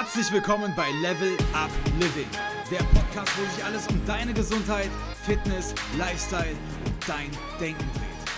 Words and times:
Herzlich 0.00 0.32
willkommen 0.32 0.72
bei 0.74 0.90
Level 1.02 1.36
Up 1.52 1.70
Living, 1.98 2.26
der 2.70 2.78
Podcast, 2.84 3.36
wo 3.36 3.44
sich 3.54 3.62
alles 3.62 3.86
um 3.88 4.00
deine 4.06 4.32
Gesundheit, 4.32 4.88
Fitness, 5.26 5.74
Lifestyle 5.98 6.56
und 6.86 7.06
dein 7.06 7.30
Denken 7.60 7.84
dreht. 7.92 8.30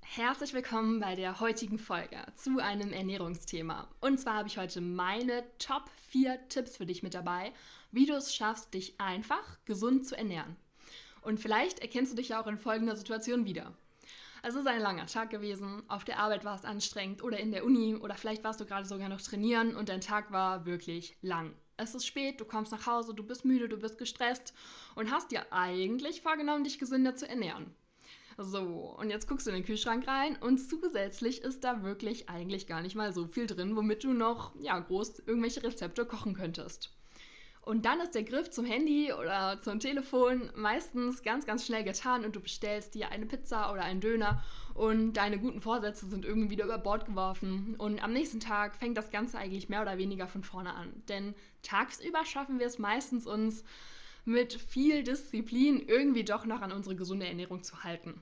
Herzlich 0.00 0.54
willkommen 0.54 1.00
bei 1.00 1.16
der 1.16 1.38
heutigen 1.38 1.78
Folge 1.78 2.16
zu 2.34 2.60
einem 2.60 2.94
Ernährungsthema. 2.94 3.88
Und 4.00 4.18
zwar 4.18 4.36
habe 4.36 4.48
ich 4.48 4.56
heute 4.56 4.80
meine 4.80 5.44
Top 5.58 5.84
4 6.08 6.48
Tipps 6.48 6.78
für 6.78 6.86
dich 6.86 7.02
mit 7.02 7.12
dabei, 7.12 7.52
wie 7.90 8.06
du 8.06 8.14
es 8.14 8.34
schaffst, 8.34 8.72
dich 8.72 8.98
einfach 8.98 9.58
gesund 9.66 10.06
zu 10.06 10.16
ernähren. 10.16 10.56
Und 11.20 11.40
vielleicht 11.40 11.80
erkennst 11.80 12.12
du 12.12 12.16
dich 12.16 12.30
ja 12.30 12.42
auch 12.42 12.46
in 12.46 12.56
folgender 12.56 12.96
Situation 12.96 13.44
wieder. 13.44 13.74
Es 14.44 14.56
ist 14.56 14.66
ein 14.66 14.82
langer 14.82 15.06
Tag 15.06 15.30
gewesen, 15.30 15.84
auf 15.86 16.02
der 16.02 16.18
Arbeit 16.18 16.44
war 16.44 16.56
es 16.56 16.64
anstrengend 16.64 17.22
oder 17.22 17.38
in 17.38 17.52
der 17.52 17.64
Uni 17.64 17.94
oder 17.94 18.16
vielleicht 18.16 18.42
warst 18.42 18.60
du 18.60 18.66
gerade 18.66 18.88
sogar 18.88 19.08
noch 19.08 19.20
trainieren 19.20 19.76
und 19.76 19.88
dein 19.88 20.00
Tag 20.00 20.32
war 20.32 20.66
wirklich 20.66 21.16
lang. 21.22 21.54
Es 21.76 21.94
ist 21.94 22.06
spät, 22.06 22.40
du 22.40 22.44
kommst 22.44 22.72
nach 22.72 22.86
Hause, 22.86 23.14
du 23.14 23.22
bist 23.22 23.44
müde, 23.44 23.68
du 23.68 23.76
bist 23.76 23.98
gestresst 23.98 24.52
und 24.96 25.12
hast 25.12 25.30
dir 25.30 25.52
eigentlich 25.52 26.22
vorgenommen, 26.22 26.64
dich 26.64 26.80
gesünder 26.80 27.14
zu 27.14 27.28
ernähren. 27.28 27.72
So, 28.36 28.96
und 28.98 29.10
jetzt 29.10 29.28
guckst 29.28 29.46
du 29.46 29.52
in 29.52 29.56
den 29.56 29.64
Kühlschrank 29.64 30.08
rein 30.08 30.36
und 30.40 30.58
zusätzlich 30.58 31.42
ist 31.42 31.62
da 31.62 31.84
wirklich 31.84 32.28
eigentlich 32.28 32.66
gar 32.66 32.82
nicht 32.82 32.96
mal 32.96 33.12
so 33.12 33.28
viel 33.28 33.46
drin, 33.46 33.76
womit 33.76 34.02
du 34.02 34.12
noch, 34.12 34.56
ja, 34.60 34.76
groß 34.76 35.20
irgendwelche 35.20 35.62
Rezepte 35.62 36.04
kochen 36.04 36.34
könntest. 36.34 36.90
Und 37.64 37.84
dann 37.86 38.00
ist 38.00 38.16
der 38.16 38.24
Griff 38.24 38.50
zum 38.50 38.64
Handy 38.64 39.12
oder 39.12 39.60
zum 39.60 39.78
Telefon 39.78 40.50
meistens 40.56 41.22
ganz, 41.22 41.46
ganz 41.46 41.64
schnell 41.64 41.84
getan 41.84 42.24
und 42.24 42.34
du 42.34 42.40
bestellst 42.40 42.94
dir 42.94 43.10
eine 43.10 43.24
Pizza 43.24 43.72
oder 43.72 43.82
einen 43.82 44.00
Döner 44.00 44.42
und 44.74 45.12
deine 45.12 45.38
guten 45.38 45.60
Vorsätze 45.60 46.06
sind 46.06 46.24
irgendwie 46.24 46.50
wieder 46.50 46.64
über 46.64 46.78
Bord 46.78 47.06
geworfen. 47.06 47.76
Und 47.78 48.02
am 48.02 48.12
nächsten 48.12 48.40
Tag 48.40 48.74
fängt 48.74 48.96
das 48.98 49.12
Ganze 49.12 49.38
eigentlich 49.38 49.68
mehr 49.68 49.82
oder 49.82 49.96
weniger 49.96 50.26
von 50.26 50.42
vorne 50.42 50.74
an. 50.74 51.04
Denn 51.08 51.34
tagsüber 51.62 52.24
schaffen 52.24 52.58
wir 52.58 52.66
es 52.66 52.80
meistens 52.80 53.28
uns 53.28 53.62
mit 54.24 54.54
viel 54.54 55.04
Disziplin 55.04 55.80
irgendwie 55.86 56.24
doch 56.24 56.44
noch 56.46 56.62
an 56.62 56.72
unsere 56.72 56.96
gesunde 56.96 57.26
Ernährung 57.26 57.62
zu 57.62 57.84
halten. 57.84 58.20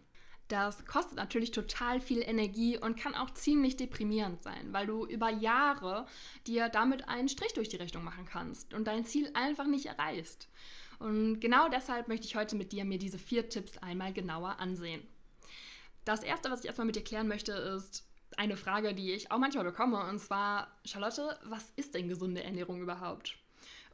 Das 0.50 0.84
kostet 0.84 1.14
natürlich 1.14 1.52
total 1.52 2.00
viel 2.00 2.22
Energie 2.22 2.76
und 2.76 2.98
kann 2.98 3.14
auch 3.14 3.30
ziemlich 3.30 3.76
deprimierend 3.76 4.42
sein, 4.42 4.72
weil 4.72 4.84
du 4.84 5.06
über 5.06 5.30
Jahre 5.30 6.06
dir 6.44 6.68
damit 6.68 7.08
einen 7.08 7.28
Strich 7.28 7.52
durch 7.52 7.68
die 7.68 7.76
Rechnung 7.76 8.02
machen 8.02 8.24
kannst 8.24 8.74
und 8.74 8.88
dein 8.88 9.04
Ziel 9.04 9.30
einfach 9.34 9.66
nicht 9.68 9.86
erreichst. 9.86 10.48
Und 10.98 11.38
genau 11.38 11.68
deshalb 11.68 12.08
möchte 12.08 12.26
ich 12.26 12.34
heute 12.34 12.56
mit 12.56 12.72
dir 12.72 12.84
mir 12.84 12.98
diese 12.98 13.16
vier 13.16 13.48
Tipps 13.48 13.78
einmal 13.78 14.12
genauer 14.12 14.58
ansehen. 14.58 15.06
Das 16.04 16.24
erste, 16.24 16.50
was 16.50 16.60
ich 16.60 16.66
erstmal 16.66 16.86
mit 16.86 16.96
dir 16.96 17.04
klären 17.04 17.28
möchte, 17.28 17.52
ist 17.52 18.04
eine 18.36 18.56
Frage, 18.56 18.92
die 18.92 19.12
ich 19.12 19.30
auch 19.30 19.38
manchmal 19.38 19.64
bekomme, 19.64 20.02
und 20.08 20.18
zwar, 20.18 20.66
Charlotte, 20.84 21.38
was 21.44 21.72
ist 21.76 21.94
denn 21.94 22.08
gesunde 22.08 22.42
Ernährung 22.42 22.82
überhaupt? 22.82 23.36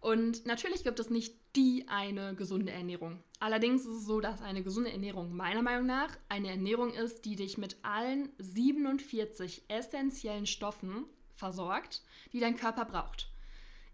Und 0.07 0.47
natürlich 0.47 0.85
gibt 0.85 1.01
es 1.01 1.11
nicht 1.11 1.35
die 1.57 1.89
eine 1.89 2.37
gesunde 2.37 2.71
Ernährung. 2.71 3.25
Allerdings 3.41 3.85
ist 3.85 4.03
es 4.03 4.07
so, 4.07 4.21
dass 4.21 4.41
eine 4.41 4.63
gesunde 4.63 4.93
Ernährung 4.93 5.35
meiner 5.35 5.63
Meinung 5.63 5.85
nach 5.85 6.17
eine 6.29 6.49
Ernährung 6.49 6.95
ist, 6.95 7.25
die 7.25 7.35
dich 7.35 7.59
mit 7.59 7.77
allen 7.83 8.29
47 8.39 9.65
essentiellen 9.67 10.47
Stoffen 10.47 11.07
versorgt, 11.33 12.03
die 12.33 12.39
dein 12.39 12.55
Körper 12.55 12.85
braucht. 12.85 13.33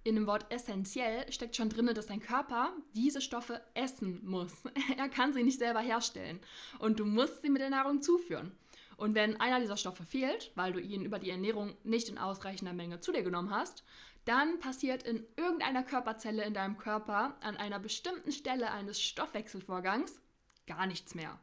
In 0.05 0.17
dem 0.17 0.27
Wort 0.27 0.53
essentiell 0.53 1.33
steckt 1.33 1.57
schon 1.57 1.71
drin, 1.71 1.87
dass 1.95 2.09
dein 2.09 2.21
Körper 2.21 2.75
diese 2.93 3.23
Stoffe 3.23 3.63
essen 3.73 4.21
muss. 4.23 4.53
Er 4.99 5.09
kann 5.09 5.33
sie 5.33 5.43
nicht 5.43 5.61
selber 5.61 5.81
herstellen 5.81 6.41
und 6.79 7.01
du 7.01 7.07
musst 7.07 7.41
sie 7.41 7.49
mit 7.49 7.63
der 7.63 7.71
Nahrung 7.71 8.03
zuführen. 8.03 8.53
Und 8.99 9.15
wenn 9.15 9.41
einer 9.41 9.61
dieser 9.61 9.77
Stoffe 9.77 10.05
fehlt, 10.05 10.53
weil 10.55 10.73
du 10.73 10.79
ihn 10.79 11.05
über 11.05 11.19
die 11.19 11.31
Ernährung 11.31 11.75
nicht 11.83 12.09
in 12.09 12.19
ausreichender 12.19 12.75
Menge 12.75 13.01
zu 13.01 13.13
dir 13.13 13.23
genommen 13.23 13.51
hast, 13.51 13.83
dann 14.25 14.61
passiert 14.61 15.03
in 15.03 15.25
irgendeiner 15.37 15.83
Körperzelle 15.83 16.45
in 16.45 16.55
deinem 16.55 16.79
Körper 16.79 17.37
an 17.41 17.57
einer 17.57 17.79
bestimmten 17.79 18.33
Stelle 18.33 18.71
eines 18.71 19.01
Stoffwechselvorgangs 19.01 20.21
gar 20.67 20.87
nichts 20.87 21.15
mehr. 21.15 21.39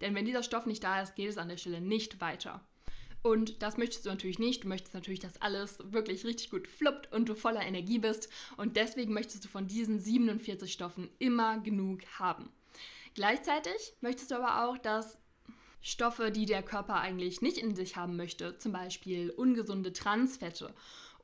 Denn 0.00 0.14
wenn 0.14 0.26
dieser 0.26 0.42
Stoff 0.42 0.66
nicht 0.66 0.84
da 0.84 1.00
ist, 1.02 1.16
geht 1.16 1.28
es 1.28 1.38
an 1.38 1.48
der 1.48 1.56
Stelle 1.56 1.80
nicht 1.80 2.20
weiter. 2.20 2.60
Und 3.22 3.62
das 3.62 3.76
möchtest 3.76 4.06
du 4.06 4.10
natürlich 4.10 4.38
nicht. 4.38 4.64
Du 4.64 4.68
möchtest 4.68 4.94
natürlich, 4.94 5.20
dass 5.20 5.42
alles 5.42 5.78
wirklich 5.84 6.24
richtig 6.24 6.50
gut 6.50 6.68
fluppt 6.68 7.12
und 7.12 7.28
du 7.28 7.34
voller 7.34 7.62
Energie 7.62 7.98
bist. 7.98 8.28
Und 8.56 8.76
deswegen 8.76 9.12
möchtest 9.12 9.44
du 9.44 9.48
von 9.48 9.66
diesen 9.66 9.98
47 9.98 10.72
Stoffen 10.72 11.10
immer 11.18 11.58
genug 11.58 12.00
haben. 12.18 12.50
Gleichzeitig 13.14 13.94
möchtest 14.00 14.30
du 14.30 14.36
aber 14.36 14.64
auch, 14.64 14.78
dass 14.78 15.18
Stoffe, 15.82 16.30
die 16.30 16.46
der 16.46 16.62
Körper 16.62 16.96
eigentlich 16.96 17.40
nicht 17.42 17.58
in 17.58 17.74
sich 17.74 17.96
haben 17.96 18.16
möchte, 18.16 18.56
zum 18.58 18.72
Beispiel 18.72 19.30
ungesunde 19.30 19.92
Transfette 19.92 20.74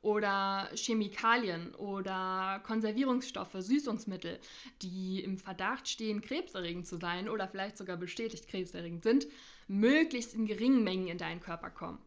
oder 0.01 0.69
Chemikalien 0.73 1.73
oder 1.75 2.61
Konservierungsstoffe, 2.65 3.55
Süßungsmittel, 3.57 4.39
die 4.81 5.23
im 5.23 5.37
Verdacht 5.37 5.87
stehen, 5.87 6.21
krebserregend 6.21 6.87
zu 6.87 6.97
sein 6.97 7.29
oder 7.29 7.47
vielleicht 7.47 7.77
sogar 7.77 7.97
bestätigt 7.97 8.47
krebserregend 8.47 9.03
sind, 9.03 9.27
möglichst 9.67 10.33
in 10.33 10.45
geringen 10.45 10.83
Mengen 10.83 11.07
in 11.07 11.17
deinen 11.17 11.39
Körper 11.39 11.69
kommen. 11.69 11.99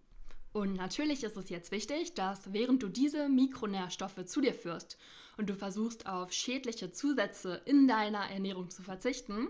Und 0.52 0.74
natürlich 0.74 1.22
ist 1.22 1.36
es 1.36 1.48
jetzt 1.48 1.70
wichtig, 1.70 2.14
dass 2.14 2.52
während 2.52 2.82
du 2.82 2.88
diese 2.88 3.28
Mikronährstoffe 3.28 4.24
zu 4.26 4.40
dir 4.40 4.54
führst 4.54 4.98
und 5.36 5.48
du 5.48 5.54
versuchst 5.54 6.06
auf 6.06 6.32
schädliche 6.32 6.90
Zusätze 6.90 7.62
in 7.66 7.86
deiner 7.86 8.30
Ernährung 8.30 8.68
zu 8.68 8.82
verzichten, 8.82 9.48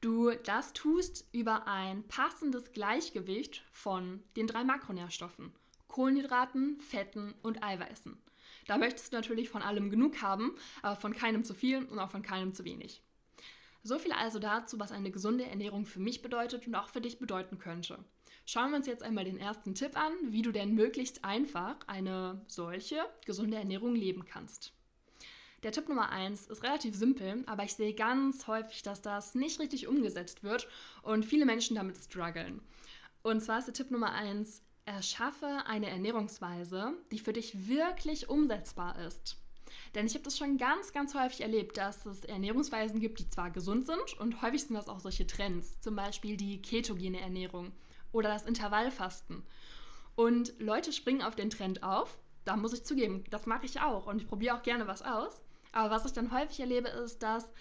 du 0.00 0.32
das 0.44 0.72
tust 0.72 1.28
über 1.32 1.68
ein 1.68 2.02
passendes 2.08 2.72
Gleichgewicht 2.72 3.62
von 3.70 4.22
den 4.36 4.48
drei 4.48 4.64
Makronährstoffen. 4.64 5.52
Kohlenhydraten, 5.92 6.80
Fetten 6.80 7.34
und 7.42 7.62
Eiweißen. 7.62 8.16
Da 8.66 8.78
möchtest 8.78 9.12
du 9.12 9.16
natürlich 9.16 9.48
von 9.48 9.62
allem 9.62 9.90
genug 9.90 10.22
haben, 10.22 10.56
aber 10.82 10.96
von 10.96 11.12
keinem 11.12 11.44
zu 11.44 11.54
viel 11.54 11.84
und 11.84 11.98
auch 11.98 12.10
von 12.10 12.22
keinem 12.22 12.54
zu 12.54 12.64
wenig. 12.64 13.02
So 13.84 13.98
viel 13.98 14.12
also 14.12 14.38
dazu, 14.38 14.80
was 14.80 14.92
eine 14.92 15.10
gesunde 15.10 15.44
Ernährung 15.44 15.86
für 15.86 16.00
mich 16.00 16.22
bedeutet 16.22 16.66
und 16.66 16.74
auch 16.74 16.88
für 16.88 17.00
dich 17.00 17.18
bedeuten 17.18 17.58
könnte. 17.58 17.98
Schauen 18.46 18.70
wir 18.70 18.78
uns 18.78 18.86
jetzt 18.86 19.02
einmal 19.02 19.24
den 19.24 19.38
ersten 19.38 19.74
Tipp 19.74 19.96
an, 19.96 20.12
wie 20.30 20.42
du 20.42 20.50
denn 20.50 20.74
möglichst 20.74 21.24
einfach 21.24 21.76
eine 21.86 22.44
solche 22.48 23.04
gesunde 23.24 23.56
Ernährung 23.56 23.94
leben 23.94 24.24
kannst. 24.24 24.72
Der 25.62 25.72
Tipp 25.72 25.88
Nummer 25.88 26.10
1 26.10 26.46
ist 26.46 26.62
relativ 26.64 26.96
simpel, 26.96 27.44
aber 27.46 27.62
ich 27.64 27.74
sehe 27.74 27.94
ganz 27.94 28.48
häufig, 28.48 28.82
dass 28.82 29.00
das 29.00 29.34
nicht 29.34 29.60
richtig 29.60 29.86
umgesetzt 29.86 30.42
wird 30.42 30.66
und 31.02 31.24
viele 31.24 31.44
Menschen 31.44 31.76
damit 31.76 31.96
strugglen. 31.98 32.62
Und 33.22 33.42
zwar 33.42 33.58
ist 33.60 33.66
der 33.66 33.74
Tipp 33.74 33.90
Nummer 33.92 34.12
1, 34.12 34.62
Erschaffe 34.84 35.62
eine 35.66 35.88
Ernährungsweise, 35.88 36.94
die 37.12 37.20
für 37.20 37.32
dich 37.32 37.68
wirklich 37.68 38.28
umsetzbar 38.28 38.98
ist. 38.98 39.36
Denn 39.94 40.06
ich 40.06 40.14
habe 40.14 40.24
das 40.24 40.36
schon 40.36 40.58
ganz, 40.58 40.92
ganz 40.92 41.14
häufig 41.14 41.40
erlebt, 41.40 41.76
dass 41.76 42.04
es 42.04 42.24
Ernährungsweisen 42.24 43.00
gibt, 43.00 43.20
die 43.20 43.28
zwar 43.28 43.50
gesund 43.50 43.86
sind 43.86 44.18
und 44.18 44.42
häufig 44.42 44.64
sind 44.64 44.74
das 44.74 44.88
auch 44.88 45.00
solche 45.00 45.26
Trends, 45.26 45.80
zum 45.80 45.96
Beispiel 45.96 46.36
die 46.36 46.60
ketogene 46.60 47.20
Ernährung 47.20 47.72
oder 48.10 48.30
das 48.30 48.44
Intervallfasten. 48.44 49.44
Und 50.14 50.54
Leute 50.58 50.92
springen 50.92 51.22
auf 51.22 51.36
den 51.36 51.50
Trend 51.50 51.82
auf, 51.82 52.18
da 52.44 52.56
muss 52.56 52.72
ich 52.72 52.84
zugeben, 52.84 53.24
das 53.30 53.46
mache 53.46 53.66
ich 53.66 53.80
auch 53.80 54.06
und 54.06 54.20
ich 54.20 54.28
probiere 54.28 54.56
auch 54.56 54.62
gerne 54.62 54.86
was 54.86 55.02
aus. 55.02 55.42
Aber 55.70 55.90
was 55.90 56.04
ich 56.04 56.12
dann 56.12 56.32
häufig 56.32 56.60
erlebe, 56.60 56.88
ist, 56.88 57.22
dass 57.22 57.52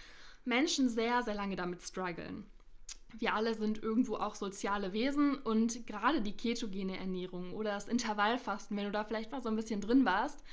Menschen 0.44 0.90
sehr, 0.90 1.22
sehr 1.24 1.36
lange 1.36 1.56
damit 1.56 1.82
strugglen 1.82 2.51
wir 3.18 3.34
alle 3.34 3.56
sind 3.56 3.82
irgendwo 3.82 4.16
auch 4.16 4.36
soziale 4.36 4.94
Wesen 4.94 5.36
und 5.36 5.86
gerade 5.88 6.22
die 6.22 6.36
ketogene 6.36 6.98
Ernährung 6.98 7.54
oder 7.54 7.72
das 7.72 7.88
Intervallfasten, 7.88 8.76
wenn 8.78 8.86
du 8.86 8.92
da 8.92 9.04
vielleicht 9.04 9.32
mal 9.32 9.42
so 9.42 9.50
ein 9.50 9.56
bisschen 9.56 9.82
drin 9.82 10.06
warst, 10.06 10.44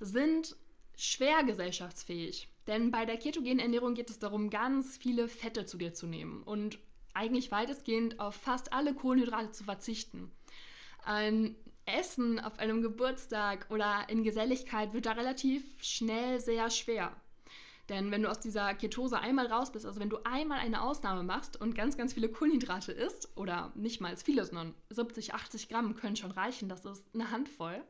sind 0.00 0.56
schwer 0.96 1.44
gesellschaftsfähig. 1.44 2.48
Denn 2.66 2.90
bei 2.90 3.04
der 3.04 3.18
ketogenen 3.18 3.58
Ernährung 3.58 3.94
geht 3.94 4.10
es 4.10 4.18
darum, 4.18 4.50
ganz 4.50 4.96
viele 4.96 5.28
Fette 5.28 5.66
zu 5.66 5.76
dir 5.76 5.92
zu 5.92 6.06
nehmen 6.06 6.42
und 6.42 6.78
eigentlich 7.12 7.50
weitestgehend 7.50 8.20
auf 8.20 8.34
fast 8.34 8.72
alle 8.72 8.94
Kohlenhydrate 8.94 9.50
zu 9.50 9.64
verzichten. 9.64 10.32
Ein 11.04 11.56
Essen 11.86 12.40
auf 12.40 12.58
einem 12.58 12.82
Geburtstag 12.82 13.66
oder 13.70 14.06
in 14.08 14.24
Geselligkeit 14.24 14.94
wird 14.94 15.06
da 15.06 15.12
relativ 15.12 15.62
schnell 15.82 16.40
sehr 16.40 16.70
schwer. 16.70 17.14
Denn 17.88 18.10
wenn 18.10 18.22
du 18.22 18.30
aus 18.30 18.40
dieser 18.40 18.74
Ketose 18.74 19.18
einmal 19.18 19.46
raus 19.46 19.70
bist, 19.70 19.84
also 19.84 20.00
wenn 20.00 20.08
du 20.08 20.18
einmal 20.24 20.58
eine 20.58 20.82
Ausnahme 20.82 21.22
machst 21.22 21.60
und 21.60 21.74
ganz, 21.74 21.96
ganz 21.96 22.14
viele 22.14 22.30
Kohlenhydrate 22.30 22.92
isst, 22.92 23.28
oder 23.36 23.72
nicht 23.74 24.00
mal 24.00 24.16
viele, 24.16 24.44
sondern 24.44 24.74
70, 24.88 25.34
80 25.34 25.68
Gramm 25.68 25.94
können 25.94 26.16
schon 26.16 26.30
reichen, 26.30 26.68
das 26.68 26.84
ist 26.84 27.14
eine 27.14 27.30
Handvoll, 27.30 27.82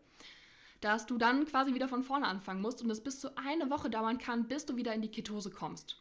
dass 0.81 1.07
du 1.07 1.17
dann 1.17 1.47
quasi 1.47 1.75
wieder 1.75 1.89
von 1.89 2.03
vorne 2.03 2.27
anfangen 2.27 2.61
musst 2.61 2.83
und 2.83 2.91
es 2.91 3.03
bis 3.03 3.21
zu 3.21 3.37
eine 3.39 3.71
Woche 3.71 3.89
dauern 3.89 4.19
kann, 4.19 4.49
bis 4.49 4.67
du 4.67 4.77
wieder 4.77 4.95
in 4.95 5.03
die 5.03 5.11
Ketose 5.11 5.51
kommst. 5.51 6.01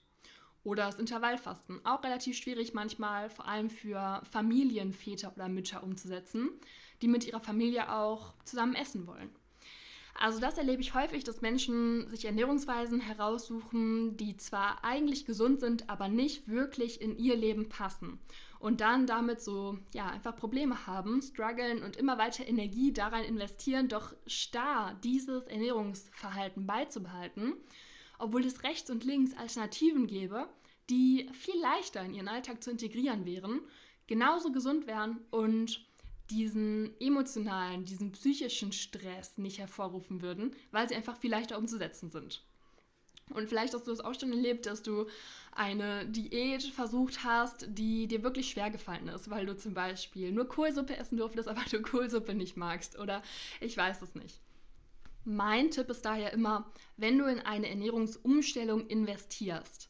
Oder 0.64 0.86
das 0.86 0.98
Intervallfasten, 0.98 1.86
auch 1.86 2.04
relativ 2.04 2.38
schwierig 2.38 2.74
manchmal, 2.74 3.30
vor 3.30 3.48
allem 3.48 3.70
für 3.70 4.22
Familienväter 4.32 5.34
oder 5.36 5.50
Mütter 5.50 5.84
umzusetzen, 5.84 6.50
die 7.02 7.10
mit 7.10 7.28
ihrer 7.28 7.42
Familie 7.42 7.94
auch 7.94 8.34
zusammen 8.46 8.74
essen 8.74 9.06
wollen. 9.06 9.30
Also 10.16 10.40
das 10.40 10.58
erlebe 10.58 10.82
ich 10.82 10.94
häufig, 10.94 11.24
dass 11.24 11.42
Menschen 11.42 12.08
sich 12.08 12.26
Ernährungsweisen 12.26 13.02
heraussuchen, 13.02 14.16
die 14.16 14.38
zwar 14.38 14.84
eigentlich 14.84 15.26
gesund 15.26 15.60
sind, 15.60 15.90
aber 15.90 16.08
nicht 16.08 16.48
wirklich 16.48 17.02
in 17.02 17.18
ihr 17.18 17.36
Leben 17.36 17.68
passen. 17.68 18.20
und 18.64 18.80
dann 18.80 19.06
damit 19.06 19.42
so, 19.42 19.78
ja, 19.94 20.08
einfach 20.08 20.38
Probleme 20.38 20.88
haben, 20.88 21.22
strugglen 21.22 21.84
und 21.84 21.98
immer 21.98 22.18
weiter 22.18 22.48
Energie 22.48 22.94
daran 22.94 23.26
investieren, 23.26 23.90
doch 23.90 24.14
starr 24.26 24.98
dieses 25.04 25.44
Ernährungsverhalten 25.44 26.66
beizubehalten, 26.66 27.56
obwohl 28.20 28.46
es 28.46 28.64
rechts 28.64 28.90
und 28.90 29.04
links 29.04 29.36
Alternativen 29.36 30.08
gäbe, 30.08 30.48
die 30.90 31.30
viel 31.34 31.60
leichter 31.60 32.06
in 32.06 32.14
ihren 32.14 32.30
Alltag 32.30 32.64
zu 32.64 32.72
integrieren 32.72 33.26
wären, 33.26 33.60
genauso 34.08 34.54
gesund 34.54 34.88
wären 34.88 35.20
und 35.30 35.86
diesen 36.30 37.00
emotionalen, 37.00 37.86
diesen 37.86 38.12
psychischen 38.12 38.72
Stress 38.72 39.38
nicht 39.38 39.60
hervorrufen 39.60 40.22
würden, 40.22 40.56
weil 40.72 40.88
sie 40.88 40.96
einfach 40.96 41.18
viel 41.18 41.32
leichter 41.32 41.58
umzusetzen 41.58 42.10
sind. 42.10 42.44
Und 43.30 43.48
vielleicht 43.48 43.74
hast 43.74 43.88
du 43.88 43.92
es 43.92 44.02
auch 44.02 44.20
schon 44.20 44.32
erlebt, 44.32 44.66
dass 44.66 44.84
du 44.84 45.08
eine 45.54 46.06
Diät 46.06 46.64
versucht 46.64 47.24
hast, 47.24 47.68
die 47.70 48.08
dir 48.08 48.24
wirklich 48.24 48.50
schwer 48.50 48.70
gefallen 48.70 49.08
ist, 49.08 49.30
weil 49.30 49.46
du 49.46 49.56
zum 49.58 49.74
Beispiel 49.74 50.32
nur 50.32 50.48
Kohlsuppe 50.48 50.98
essen 50.98 51.18
durftest, 51.18 51.48
aber 51.50 51.62
du 51.70 51.82
Kohlsuppe 51.82 52.34
nicht 52.34 52.58
magst 52.58 53.00
oder 53.00 53.22
ich 53.62 53.76
weiß 53.78 54.02
es 54.02 54.16
nicht. 54.16 54.40
Mein 55.26 55.72
Tipp 55.72 55.90
ist 55.90 56.04
daher 56.04 56.34
immer, 56.34 56.70
wenn 56.98 57.18
du 57.18 57.26
in 57.26 57.40
eine 57.40 57.70
Ernährungsumstellung 57.70 58.88
investierst, 58.88 59.90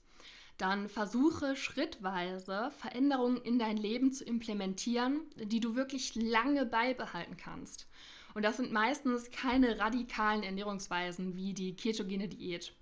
dann 0.57 0.87
versuche 0.87 1.55
schrittweise 1.55 2.71
Veränderungen 2.77 3.37
in 3.37 3.59
dein 3.59 3.77
Leben 3.77 4.11
zu 4.11 4.23
implementieren, 4.23 5.21
die 5.35 5.59
du 5.59 5.75
wirklich 5.75 6.15
lange 6.15 6.65
beibehalten 6.65 7.37
kannst. 7.37 7.87
Und 8.33 8.43
das 8.43 8.57
sind 8.57 8.71
meistens 8.71 9.31
keine 9.31 9.79
radikalen 9.79 10.43
Ernährungsweisen 10.43 11.35
wie 11.35 11.53
die 11.53 11.75
ketogene 11.75 12.27
Diät. 12.27 12.73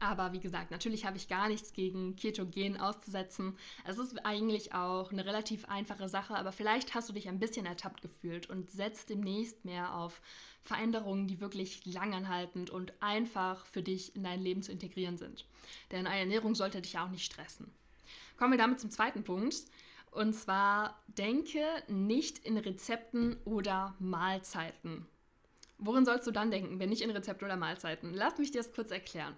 Aber 0.00 0.32
wie 0.32 0.40
gesagt, 0.40 0.70
natürlich 0.70 1.04
habe 1.04 1.18
ich 1.18 1.28
gar 1.28 1.48
nichts 1.48 1.74
gegen 1.74 2.16
Ketogen 2.16 2.80
auszusetzen. 2.80 3.56
Es 3.84 3.98
ist 3.98 4.24
eigentlich 4.24 4.72
auch 4.72 5.12
eine 5.12 5.26
relativ 5.26 5.66
einfache 5.66 6.08
Sache, 6.08 6.34
aber 6.34 6.52
vielleicht 6.52 6.94
hast 6.94 7.10
du 7.10 7.12
dich 7.12 7.28
ein 7.28 7.38
bisschen 7.38 7.66
ertappt 7.66 8.00
gefühlt 8.00 8.48
und 8.48 8.70
setzt 8.70 9.10
demnächst 9.10 9.66
mehr 9.66 9.94
auf 9.94 10.22
Veränderungen, 10.62 11.28
die 11.28 11.40
wirklich 11.40 11.84
langanhaltend 11.84 12.70
und 12.70 12.94
einfach 13.00 13.66
für 13.66 13.82
dich 13.82 14.16
in 14.16 14.24
dein 14.24 14.40
Leben 14.40 14.62
zu 14.62 14.72
integrieren 14.72 15.18
sind. 15.18 15.44
Denn 15.90 16.06
eine 16.06 16.20
Ernährung 16.20 16.54
sollte 16.54 16.80
dich 16.80 16.94
ja 16.94 17.04
auch 17.04 17.10
nicht 17.10 17.30
stressen. 17.30 17.70
Kommen 18.38 18.52
wir 18.52 18.58
damit 18.58 18.80
zum 18.80 18.90
zweiten 18.90 19.22
Punkt. 19.22 19.54
Und 20.10 20.32
zwar 20.32 20.98
denke 21.06 21.62
nicht 21.88 22.38
in 22.38 22.56
Rezepten 22.56 23.36
oder 23.44 23.94
Mahlzeiten. 23.98 25.06
Worin 25.78 26.04
sollst 26.04 26.26
du 26.26 26.30
dann 26.30 26.50
denken, 26.50 26.78
wenn 26.78 26.88
nicht 26.90 27.02
in 27.02 27.10
Rezepte 27.10 27.44
oder 27.44 27.56
Mahlzeiten? 27.56 28.12
Lass 28.12 28.38
mich 28.38 28.50
dir 28.50 28.58
das 28.58 28.72
kurz 28.72 28.90
erklären. 28.90 29.34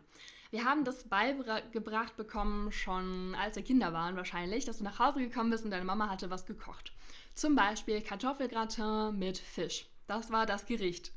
Wir 0.53 0.67
haben 0.67 0.85
das 0.85 1.05
beigebracht 1.05 2.15
bekommen, 2.19 2.73
schon 2.73 3.35
als 3.35 3.57
wir 3.57 3.63
Kinder 3.63 3.95
waren 3.95 4.17
wahrscheinlich, 4.17 4.67
dass 4.67 4.79
du 4.79 4.85
nach 4.85 4.99
Hause 4.99 5.21
gekommen 5.21 5.49
bist 5.49 5.65
und 5.65 5.71
deine 5.71 5.87
Mama 5.87 6.11
hatte 6.11 6.29
was 6.29 6.45
gekocht. 6.45 6.93
Zum 7.35 7.57
Beispiel 7.57 8.03
Kartoffelgratin 8.03 9.19
mit 9.19 9.39
Fisch. 9.39 9.87
Das 10.07 10.31
war 10.31 10.45
das 10.45 10.67
Gericht. 10.67 11.11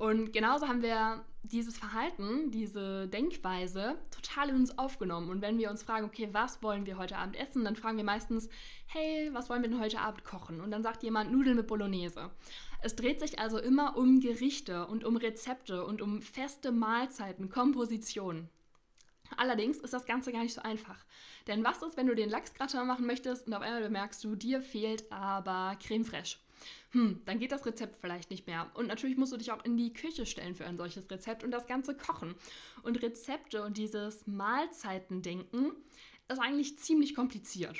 Und 0.00 0.32
genauso 0.32 0.66
haben 0.66 0.80
wir 0.80 1.26
dieses 1.42 1.76
Verhalten, 1.76 2.50
diese 2.50 3.06
Denkweise 3.08 3.98
total 4.10 4.48
in 4.48 4.54
uns 4.54 4.78
aufgenommen. 4.78 5.28
Und 5.28 5.42
wenn 5.42 5.58
wir 5.58 5.68
uns 5.68 5.82
fragen, 5.82 6.06
okay, 6.06 6.30
was 6.32 6.62
wollen 6.62 6.86
wir 6.86 6.96
heute 6.96 7.18
Abend 7.18 7.38
essen, 7.38 7.64
dann 7.64 7.76
fragen 7.76 7.98
wir 7.98 8.04
meistens, 8.04 8.48
hey, 8.86 9.28
was 9.34 9.50
wollen 9.50 9.60
wir 9.60 9.68
denn 9.68 9.78
heute 9.78 10.00
Abend 10.00 10.24
kochen? 10.24 10.62
Und 10.62 10.70
dann 10.70 10.82
sagt 10.82 11.02
jemand 11.02 11.32
Nudeln 11.32 11.54
mit 11.54 11.66
Bolognese. 11.66 12.30
Es 12.80 12.96
dreht 12.96 13.20
sich 13.20 13.40
also 13.40 13.58
immer 13.58 13.94
um 13.98 14.20
Gerichte 14.20 14.86
und 14.86 15.04
um 15.04 15.18
Rezepte 15.18 15.84
und 15.84 16.00
um 16.00 16.22
feste 16.22 16.72
Mahlzeiten, 16.72 17.50
Kompositionen. 17.50 18.48
Allerdings 19.36 19.76
ist 19.80 19.92
das 19.92 20.06
Ganze 20.06 20.32
gar 20.32 20.44
nicht 20.44 20.54
so 20.54 20.62
einfach. 20.62 21.04
Denn 21.46 21.62
was 21.62 21.82
ist, 21.82 21.98
wenn 21.98 22.06
du 22.06 22.14
den 22.14 22.30
Lachsgratin 22.30 22.86
machen 22.86 23.04
möchtest 23.04 23.46
und 23.46 23.52
auf 23.52 23.60
einmal 23.60 23.82
bemerkst 23.82 24.24
du, 24.24 24.34
dir 24.34 24.62
fehlt 24.62 25.12
aber 25.12 25.76
Creme 25.78 26.06
fraiche? 26.06 26.38
Hm, 26.92 27.20
dann 27.24 27.38
geht 27.38 27.52
das 27.52 27.64
Rezept 27.66 27.96
vielleicht 27.96 28.30
nicht 28.30 28.46
mehr. 28.46 28.70
Und 28.74 28.88
natürlich 28.88 29.16
musst 29.16 29.32
du 29.32 29.36
dich 29.36 29.52
auch 29.52 29.64
in 29.64 29.76
die 29.76 29.92
Küche 29.92 30.26
stellen 30.26 30.56
für 30.56 30.66
ein 30.66 30.76
solches 30.76 31.10
Rezept 31.10 31.44
und 31.44 31.52
das 31.52 31.66
Ganze 31.66 31.96
kochen. 31.96 32.34
Und 32.82 33.00
Rezepte 33.02 33.62
und 33.62 33.76
dieses 33.76 34.26
Mahlzeitendenken 34.26 35.72
ist 36.28 36.40
eigentlich 36.40 36.78
ziemlich 36.78 37.14
kompliziert. 37.14 37.76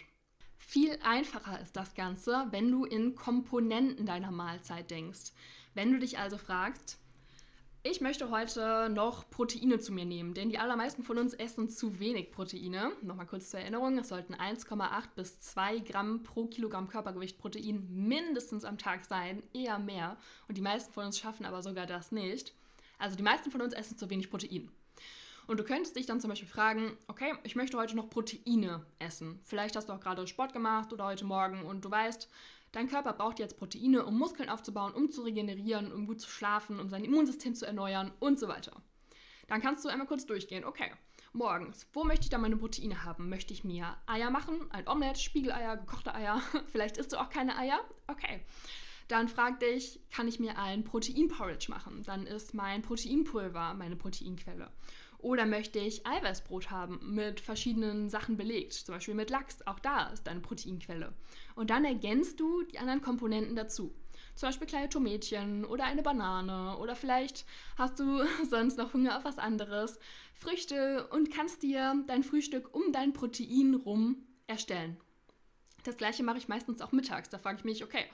Viel 0.58 0.98
einfacher 1.02 1.60
ist 1.60 1.74
das 1.74 1.94
Ganze, 1.94 2.46
wenn 2.50 2.70
du 2.70 2.84
in 2.84 3.16
Komponenten 3.16 4.06
deiner 4.06 4.30
Mahlzeit 4.30 4.90
denkst. 4.90 5.32
Wenn 5.74 5.92
du 5.92 5.98
dich 5.98 6.18
also 6.18 6.38
fragst, 6.38 6.98
ich 7.82 8.00
möchte 8.02 8.30
heute 8.30 8.90
noch 8.90 9.30
Proteine 9.30 9.78
zu 9.78 9.92
mir 9.92 10.04
nehmen, 10.04 10.34
denn 10.34 10.50
die 10.50 10.58
allermeisten 10.58 11.02
von 11.02 11.16
uns 11.16 11.32
essen 11.32 11.70
zu 11.70 11.98
wenig 11.98 12.30
Proteine. 12.30 12.92
Nochmal 13.00 13.26
kurz 13.26 13.50
zur 13.50 13.60
Erinnerung, 13.60 13.96
es 13.98 14.08
sollten 14.08 14.34
1,8 14.34 15.08
bis 15.16 15.40
2 15.40 15.78
Gramm 15.78 16.22
pro 16.22 16.46
Kilogramm 16.46 16.88
Körpergewicht 16.88 17.38
Protein 17.38 17.86
mindestens 17.90 18.64
am 18.66 18.76
Tag 18.76 19.06
sein, 19.06 19.42
eher 19.54 19.78
mehr. 19.78 20.18
Und 20.46 20.58
die 20.58 20.62
meisten 20.62 20.92
von 20.92 21.06
uns 21.06 21.18
schaffen 21.18 21.46
aber 21.46 21.62
sogar 21.62 21.86
das 21.86 22.12
nicht. 22.12 22.52
Also 22.98 23.16
die 23.16 23.22
meisten 23.22 23.50
von 23.50 23.62
uns 23.62 23.72
essen 23.72 23.96
zu 23.96 24.10
wenig 24.10 24.28
Protein. 24.28 24.68
Und 25.46 25.58
du 25.58 25.64
könntest 25.64 25.96
dich 25.96 26.06
dann 26.06 26.20
zum 26.20 26.28
Beispiel 26.28 26.48
fragen, 26.48 26.96
okay, 27.08 27.32
ich 27.44 27.56
möchte 27.56 27.78
heute 27.78 27.96
noch 27.96 28.10
Proteine 28.10 28.84
essen. 28.98 29.40
Vielleicht 29.42 29.74
hast 29.74 29.88
du 29.88 29.94
auch 29.94 30.00
gerade 30.00 30.26
Sport 30.26 30.52
gemacht 30.52 30.92
oder 30.92 31.06
heute 31.06 31.24
Morgen 31.24 31.62
und 31.62 31.82
du 31.84 31.90
weißt, 31.90 32.28
dein 32.72 32.88
Körper 32.88 33.12
braucht 33.12 33.38
jetzt 33.38 33.58
Proteine, 33.58 34.04
um 34.04 34.18
Muskeln 34.18 34.48
aufzubauen, 34.48 34.92
um 34.92 35.10
zu 35.10 35.22
regenerieren, 35.22 35.92
um 35.92 36.06
gut 36.06 36.20
zu 36.20 36.30
schlafen, 36.30 36.80
um 36.80 36.88
sein 36.88 37.04
Immunsystem 37.04 37.54
zu 37.54 37.66
erneuern 37.66 38.12
und 38.20 38.38
so 38.38 38.48
weiter. 38.48 38.82
Dann 39.48 39.60
kannst 39.60 39.84
du 39.84 39.88
einmal 39.88 40.06
kurz 40.06 40.26
durchgehen, 40.26 40.64
okay, 40.64 40.92
morgens, 41.32 41.86
wo 41.92 42.04
möchte 42.04 42.24
ich 42.24 42.30
da 42.30 42.38
meine 42.38 42.56
Proteine 42.56 43.04
haben? 43.04 43.28
Möchte 43.28 43.52
ich 43.52 43.64
mir 43.64 43.96
Eier 44.06 44.30
machen, 44.30 44.70
ein 44.70 44.86
Omelett, 44.88 45.18
Spiegeleier, 45.18 45.76
gekochte 45.76 46.14
Eier? 46.14 46.40
Vielleicht 46.72 46.96
isst 46.98 47.12
du 47.12 47.20
auch 47.20 47.30
keine 47.30 47.56
Eier? 47.56 47.80
Okay. 48.06 48.44
Dann 49.08 49.26
frag 49.26 49.58
dich, 49.58 49.98
kann 50.12 50.28
ich 50.28 50.38
mir 50.38 50.56
ein 50.56 50.84
Proteinporridge 50.84 51.66
machen? 51.68 52.04
Dann 52.04 52.28
ist 52.28 52.54
mein 52.54 52.82
Proteinpulver 52.82 53.74
meine 53.74 53.96
Proteinquelle. 53.96 54.70
Oder 55.22 55.44
möchte 55.44 55.78
ich 55.78 56.06
Eiweißbrot 56.06 56.70
haben 56.70 57.14
mit 57.14 57.40
verschiedenen 57.40 58.08
Sachen 58.08 58.36
belegt, 58.36 58.72
zum 58.72 58.94
Beispiel 58.94 59.14
mit 59.14 59.30
Lachs. 59.30 59.66
Auch 59.66 59.78
da 59.78 60.08
ist 60.08 60.28
eine 60.28 60.40
Proteinquelle. 60.40 61.12
Und 61.54 61.70
dann 61.70 61.84
ergänzt 61.84 62.40
du 62.40 62.62
die 62.62 62.78
anderen 62.78 63.02
Komponenten 63.02 63.54
dazu. 63.54 63.94
Zum 64.34 64.48
Beispiel 64.48 64.66
kleine 64.66 64.88
Tomätchen 64.88 65.64
oder 65.64 65.84
eine 65.84 66.02
Banane 66.02 66.78
oder 66.78 66.96
vielleicht 66.96 67.44
hast 67.76 67.98
du 68.00 68.22
sonst 68.48 68.78
noch 68.78 68.94
Hunger 68.94 69.18
auf 69.18 69.24
was 69.24 69.38
anderes. 69.38 69.98
Früchte 70.34 71.06
und 71.08 71.30
kannst 71.30 71.62
dir 71.62 72.02
dein 72.06 72.22
Frühstück 72.22 72.74
um 72.74 72.92
dein 72.92 73.12
Protein 73.12 73.74
rum 73.74 74.24
erstellen. 74.46 74.96
Das 75.84 75.96
gleiche 75.96 76.22
mache 76.22 76.38
ich 76.38 76.48
meistens 76.48 76.80
auch 76.82 76.92
mittags. 76.92 77.28
Da 77.30 77.38
frage 77.38 77.58
ich 77.58 77.64
mich, 77.64 77.84
okay, 77.84 78.04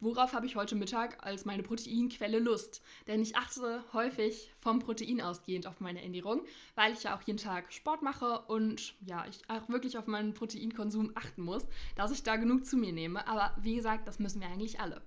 worauf 0.00 0.32
habe 0.32 0.46
ich 0.46 0.56
heute 0.56 0.74
Mittag 0.74 1.24
als 1.24 1.44
meine 1.44 1.62
Proteinquelle 1.62 2.38
Lust? 2.38 2.82
Denn 3.06 3.22
ich 3.22 3.36
achte 3.36 3.84
häufig 3.92 4.52
vom 4.60 4.80
Protein 4.80 5.20
ausgehend 5.20 5.66
auf 5.66 5.80
meine 5.80 6.02
Ernährung, 6.02 6.42
weil 6.74 6.92
ich 6.92 7.04
ja 7.04 7.16
auch 7.16 7.22
jeden 7.22 7.38
Tag 7.38 7.72
Sport 7.72 8.02
mache 8.02 8.40
und 8.48 8.94
ja, 9.06 9.24
ich 9.28 9.38
auch 9.48 9.68
wirklich 9.68 9.98
auf 9.98 10.06
meinen 10.06 10.34
Proteinkonsum 10.34 11.12
achten 11.14 11.42
muss, 11.42 11.66
dass 11.96 12.10
ich 12.10 12.22
da 12.22 12.36
genug 12.36 12.66
zu 12.66 12.76
mir 12.76 12.92
nehme. 12.92 13.26
Aber 13.28 13.54
wie 13.60 13.76
gesagt, 13.76 14.08
das 14.08 14.18
müssen 14.18 14.40
wir 14.40 14.48
eigentlich 14.48 14.80
alle. 14.80 15.02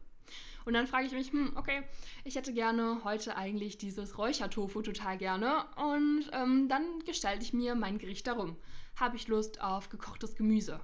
Und 0.65 0.73
dann 0.73 0.87
frage 0.87 1.05
ich 1.05 1.13
mich, 1.13 1.31
hm, 1.31 1.53
okay, 1.55 1.83
ich 2.23 2.35
hätte 2.35 2.51
gerne 2.51 3.01
heute 3.03 3.37
eigentlich 3.37 3.77
dieses 3.77 4.17
Räuchertofu 4.17 4.81
total 4.81 5.17
gerne. 5.17 5.65
Und 5.75 6.25
ähm, 6.33 6.67
dann 6.67 6.99
gestalte 7.05 7.43
ich 7.43 7.53
mir 7.53 7.75
mein 7.75 7.99
Gericht 7.99 8.25
darum. 8.25 8.57
Habe 8.95 9.15
ich 9.15 9.27
Lust 9.27 9.61
auf 9.61 9.89
gekochtes 9.89 10.35
Gemüse? 10.35 10.79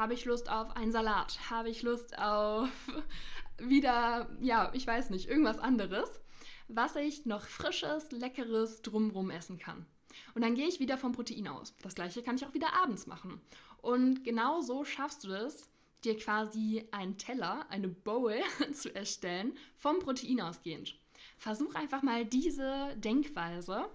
Habe 0.00 0.14
ich 0.14 0.24
Lust 0.24 0.50
auf 0.50 0.74
einen 0.76 0.92
Salat? 0.92 1.50
Habe 1.50 1.68
ich 1.68 1.82
Lust 1.82 2.18
auf 2.18 2.70
wieder, 3.58 4.30
ja, 4.40 4.70
ich 4.72 4.86
weiß 4.86 5.10
nicht, 5.10 5.28
irgendwas 5.28 5.58
anderes, 5.58 6.08
was 6.68 6.96
ich 6.96 7.26
noch 7.26 7.42
frisches, 7.42 8.10
leckeres 8.10 8.80
drumrum 8.80 9.28
essen 9.28 9.58
kann. 9.58 9.84
Und 10.34 10.40
dann 10.40 10.54
gehe 10.54 10.66
ich 10.66 10.80
wieder 10.80 10.96
vom 10.96 11.12
Protein 11.12 11.48
aus. 11.48 11.74
Das 11.82 11.94
gleiche 11.94 12.22
kann 12.22 12.36
ich 12.36 12.46
auch 12.46 12.54
wieder 12.54 12.72
abends 12.82 13.06
machen. 13.06 13.42
Und 13.82 14.24
genau 14.24 14.62
so 14.62 14.86
schaffst 14.86 15.24
du 15.24 15.34
es, 15.34 15.68
dir 16.02 16.16
quasi 16.16 16.88
einen 16.92 17.18
Teller, 17.18 17.66
eine 17.68 17.88
Bowl 17.88 18.40
zu 18.72 18.94
erstellen, 18.94 19.52
vom 19.76 19.98
Protein 19.98 20.40
ausgehend. 20.40 20.98
Versuch 21.36 21.74
einfach 21.74 22.00
mal 22.00 22.24
diese 22.24 22.96
Denkweise 22.96 23.90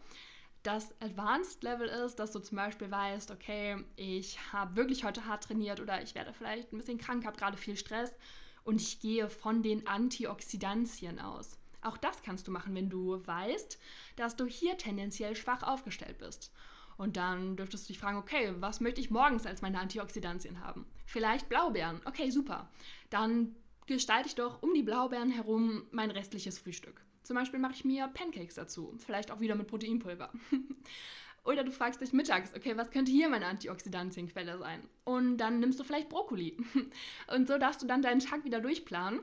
das 0.65 1.00
Advanced 1.00 1.63
Level 1.63 1.88
ist, 1.88 2.15
dass 2.15 2.31
du 2.31 2.39
zum 2.39 2.57
Beispiel 2.57 2.89
weißt, 2.89 3.29
okay, 3.29 3.84
ich 3.95 4.51
habe 4.51 4.75
wirklich 4.75 5.03
heute 5.03 5.25
hart 5.25 5.43
trainiert 5.43 5.79
oder 5.79 6.01
ich 6.01 6.15
werde 6.15 6.34
vielleicht 6.34 6.74
ein 6.74 6.77
bisschen 6.77 6.98
krank, 6.98 7.24
habe 7.25 7.38
gerade 7.38 7.55
viel 7.55 7.77
Stress 7.77 8.17
und 8.63 8.81
ich 8.81 9.00
gehe 9.00 9.29
von 9.29 9.62
den 9.62 9.86
Antioxidantien 9.86 11.19
aus. 11.19 11.60
Auch 11.81 11.98
das 11.98 12.24
kannst 12.24 12.48
du 12.48 12.51
machen, 12.51 12.74
wenn 12.74 12.89
du 12.89 13.22
weißt, 13.27 13.77
dass 14.15 14.36
du 14.36 14.48
hier 14.48 14.75
tendenziell 14.77 15.36
schwach 15.36 15.62
aufgestellt 15.62 16.17
bist. 16.17 16.51
Und 16.98 17.15
dann 17.15 17.57
dürftest 17.57 17.88
du 17.88 17.93
dich 17.93 18.00
fragen, 18.00 18.17
okay, 18.17 18.55
was 18.57 18.79
möchte 18.79 19.01
ich 19.01 19.12
morgens 19.12 19.45
als 19.45 19.62
meine 19.62 19.79
Antioxidantien 19.79 20.62
haben? 20.62 20.88
Vielleicht 21.05 21.48
Blaubeeren. 21.48 22.01
Okay, 22.05 22.31
super. 22.31 22.72
Dann 23.12 23.55
gestalte 23.86 24.29
ich 24.29 24.36
doch 24.36 24.63
um 24.63 24.74
die 24.74 24.81
Blaubeeren 24.81 25.29
herum 25.29 25.84
mein 25.91 26.10
restliches 26.10 26.57
Frühstück. 26.57 27.05
Zum 27.25 27.36
Beispiel 27.36 27.60
mache 27.60 27.74
ich 27.74 27.84
mir 27.84 28.08
Pancakes 28.08 28.55
dazu, 28.55 28.94
vielleicht 28.98 29.32
auch 29.32 29.39
wieder 29.39 29.55
mit 29.55 29.67
Proteinpulver. 29.67 30.32
Oder 31.44 31.63
du 31.63 31.72
fragst 31.72 32.00
dich 32.01 32.13
mittags, 32.13 32.53
okay, 32.55 32.77
was 32.77 32.91
könnte 32.91 33.12
hier 33.12 33.29
meine 33.29 33.48
Antioxidantienquelle 33.48 34.60
sein? 34.60 34.88
Und 35.03 35.38
dann 35.38 35.60
nimmst 35.60 35.79
du 35.79 35.84
vielleicht 35.84 36.10
Brokkoli. 36.10 36.55
Und 37.36 37.48
so 37.48 37.58
darfst 37.58 37.82
du 37.82 37.88
dann 37.88 38.03
deinen 38.03 38.20
Tag 38.20 38.46
wieder 38.46 38.62
durchplanen 38.62 39.22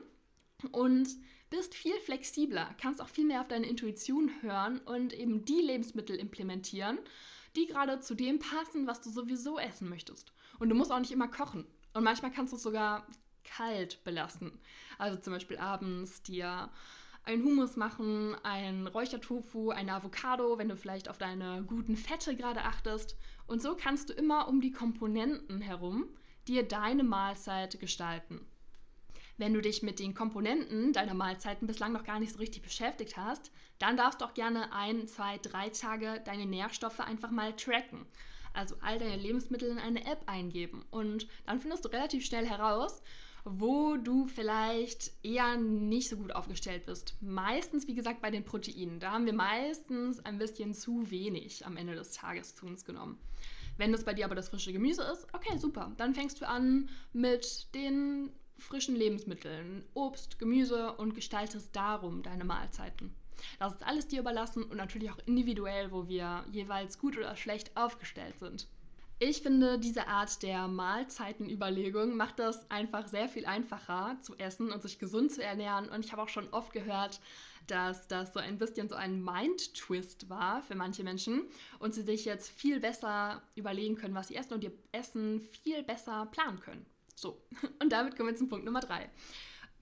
und 0.71 1.09
bist 1.49 1.75
viel 1.75 1.97
flexibler, 1.99 2.73
kannst 2.81 3.01
auch 3.01 3.09
viel 3.09 3.25
mehr 3.25 3.41
auf 3.41 3.47
deine 3.47 3.67
Intuition 3.67 4.31
hören 4.41 4.79
und 4.79 5.13
eben 5.13 5.43
die 5.43 5.61
Lebensmittel 5.61 6.15
implementieren, 6.15 6.97
die 7.55 7.67
gerade 7.67 7.99
zu 7.99 8.15
dem 8.15 8.39
passen, 8.39 8.87
was 8.87 9.01
du 9.01 9.09
sowieso 9.09 9.59
essen 9.59 9.89
möchtest. 9.89 10.33
Und 10.59 10.69
du 10.69 10.75
musst 10.75 10.91
auch 10.91 10.99
nicht 10.99 11.11
immer 11.11 11.27
kochen. 11.27 11.65
Und 11.93 12.03
manchmal 12.03 12.31
kannst 12.31 12.53
du 12.53 12.57
es 12.57 12.63
sogar 12.63 13.05
kalt 13.43 14.03
belassen. 14.03 14.59
Also 14.97 15.19
zum 15.19 15.33
Beispiel 15.33 15.57
abends 15.57 16.23
dir 16.23 16.69
ein 17.25 17.43
Hummus 17.43 17.77
machen, 17.77 18.35
ein 18.43 18.87
Räuchertofu, 18.87 19.69
eine 19.69 19.93
Avocado, 19.93 20.57
wenn 20.57 20.69
du 20.69 20.75
vielleicht 20.75 21.09
auf 21.09 21.17
deine 21.17 21.63
guten 21.63 21.95
Fette 21.95 22.35
gerade 22.35 22.63
achtest. 22.63 23.15
Und 23.47 23.61
so 23.61 23.75
kannst 23.75 24.09
du 24.09 24.13
immer 24.13 24.47
um 24.47 24.61
die 24.61 24.71
Komponenten 24.71 25.61
herum 25.61 26.09
dir 26.47 26.63
deine 26.63 27.03
Mahlzeit 27.03 27.79
gestalten. 27.79 28.45
Wenn 29.37 29.53
du 29.53 29.61
dich 29.61 29.81
mit 29.81 29.99
den 29.99 30.13
Komponenten 30.13 30.93
deiner 30.93 31.13
Mahlzeiten 31.13 31.65
bislang 31.65 31.91
noch 31.93 32.03
gar 32.03 32.19
nicht 32.19 32.33
so 32.33 32.39
richtig 32.39 32.61
beschäftigt 32.61 33.17
hast, 33.17 33.51
dann 33.79 33.97
darfst 33.97 34.21
du 34.21 34.25
auch 34.25 34.33
gerne 34.33 34.71
ein, 34.73 35.07
zwei, 35.07 35.37
drei 35.39 35.69
Tage 35.69 36.21
deine 36.25 36.45
Nährstoffe 36.45 36.99
einfach 36.99 37.31
mal 37.31 37.53
tracken. 37.53 38.05
Also 38.53 38.75
all 38.81 38.99
deine 38.99 39.17
Lebensmittel 39.17 39.69
in 39.69 39.79
eine 39.79 40.05
App 40.05 40.23
eingeben. 40.27 40.85
Und 40.91 41.27
dann 41.45 41.59
findest 41.59 41.85
du 41.85 41.89
relativ 41.89 42.25
schnell 42.25 42.45
heraus, 42.45 43.01
wo 43.45 43.97
du 43.97 44.27
vielleicht 44.27 45.11
eher 45.23 45.57
nicht 45.57 46.09
so 46.09 46.17
gut 46.17 46.33
aufgestellt 46.33 46.85
bist. 46.85 47.15
Meistens, 47.21 47.87
wie 47.87 47.95
gesagt, 47.95 48.21
bei 48.21 48.31
den 48.31 48.45
Proteinen. 48.45 48.99
Da 48.99 49.11
haben 49.11 49.25
wir 49.25 49.33
meistens 49.33 50.23
ein 50.25 50.37
bisschen 50.37 50.73
zu 50.73 51.09
wenig 51.11 51.65
am 51.65 51.77
Ende 51.77 51.95
des 51.95 52.11
Tages 52.11 52.55
zu 52.55 52.65
uns 52.65 52.85
genommen. 52.85 53.19
Wenn 53.77 53.91
das 53.91 54.05
bei 54.05 54.13
dir 54.13 54.25
aber 54.25 54.35
das 54.35 54.49
frische 54.49 54.71
Gemüse 54.71 55.03
ist, 55.03 55.27
okay, 55.33 55.57
super. 55.57 55.91
Dann 55.97 56.13
fängst 56.13 56.39
du 56.41 56.47
an 56.47 56.89
mit 57.11 57.73
den 57.73 58.31
frischen 58.57 58.95
Lebensmitteln, 58.95 59.83
Obst, 59.93 60.39
Gemüse 60.39 60.93
und 60.93 61.15
gestaltest 61.15 61.75
darum 61.75 62.23
deine 62.23 62.45
Mahlzeiten. 62.45 63.13
Das 63.59 63.73
ist 63.73 63.83
alles 63.83 64.07
dir 64.07 64.21
überlassen 64.21 64.63
und 64.63 64.77
natürlich 64.77 65.11
auch 65.11 65.17
individuell, 65.25 65.91
wo 65.91 66.07
wir 66.07 66.45
jeweils 66.51 66.99
gut 66.99 67.17
oder 67.17 67.35
schlecht 67.35 67.75
aufgestellt 67.75 68.39
sind. 68.39 68.67
Ich 69.25 69.41
finde, 69.41 69.79
diese 69.79 70.09
Art 70.09 70.43
der 70.43 70.67
Mahlzeitenüberlegung 70.67 72.17
macht 72.17 72.39
das 72.39 72.69
einfach 72.69 73.07
sehr 73.07 73.29
viel 73.29 73.45
einfacher 73.45 74.17
zu 74.19 74.35
essen 74.35 74.69
und 74.69 74.81
sich 74.81 74.99
gesund 74.99 75.31
zu 75.31 75.41
ernähren. 75.41 75.87
Und 75.87 76.03
ich 76.03 76.11
habe 76.11 76.21
auch 76.21 76.27
schon 76.27 76.49
oft 76.49 76.73
gehört, 76.73 77.21
dass 77.67 78.09
das 78.09 78.33
so 78.33 78.41
ein 78.41 78.57
bisschen 78.57 78.89
so 78.89 78.95
ein 78.95 79.23
Mind-Twist 79.23 80.29
war 80.29 80.61
für 80.61 80.75
manche 80.75 81.05
Menschen 81.05 81.43
und 81.79 81.93
sie 81.93 82.01
sich 82.01 82.25
jetzt 82.25 82.49
viel 82.49 82.81
besser 82.81 83.41
überlegen 83.55 83.95
können, 83.95 84.13
was 84.13 84.27
sie 84.27 84.35
essen 84.35 84.55
und 84.55 84.63
ihr 84.65 84.73
Essen 84.91 85.39
viel 85.39 85.83
besser 85.83 86.25
planen 86.25 86.59
können. 86.59 86.85
So, 87.15 87.41
und 87.81 87.93
damit 87.93 88.17
kommen 88.17 88.27
wir 88.27 88.35
zum 88.35 88.49
Punkt 88.49 88.65
Nummer 88.65 88.81
drei. 88.81 89.09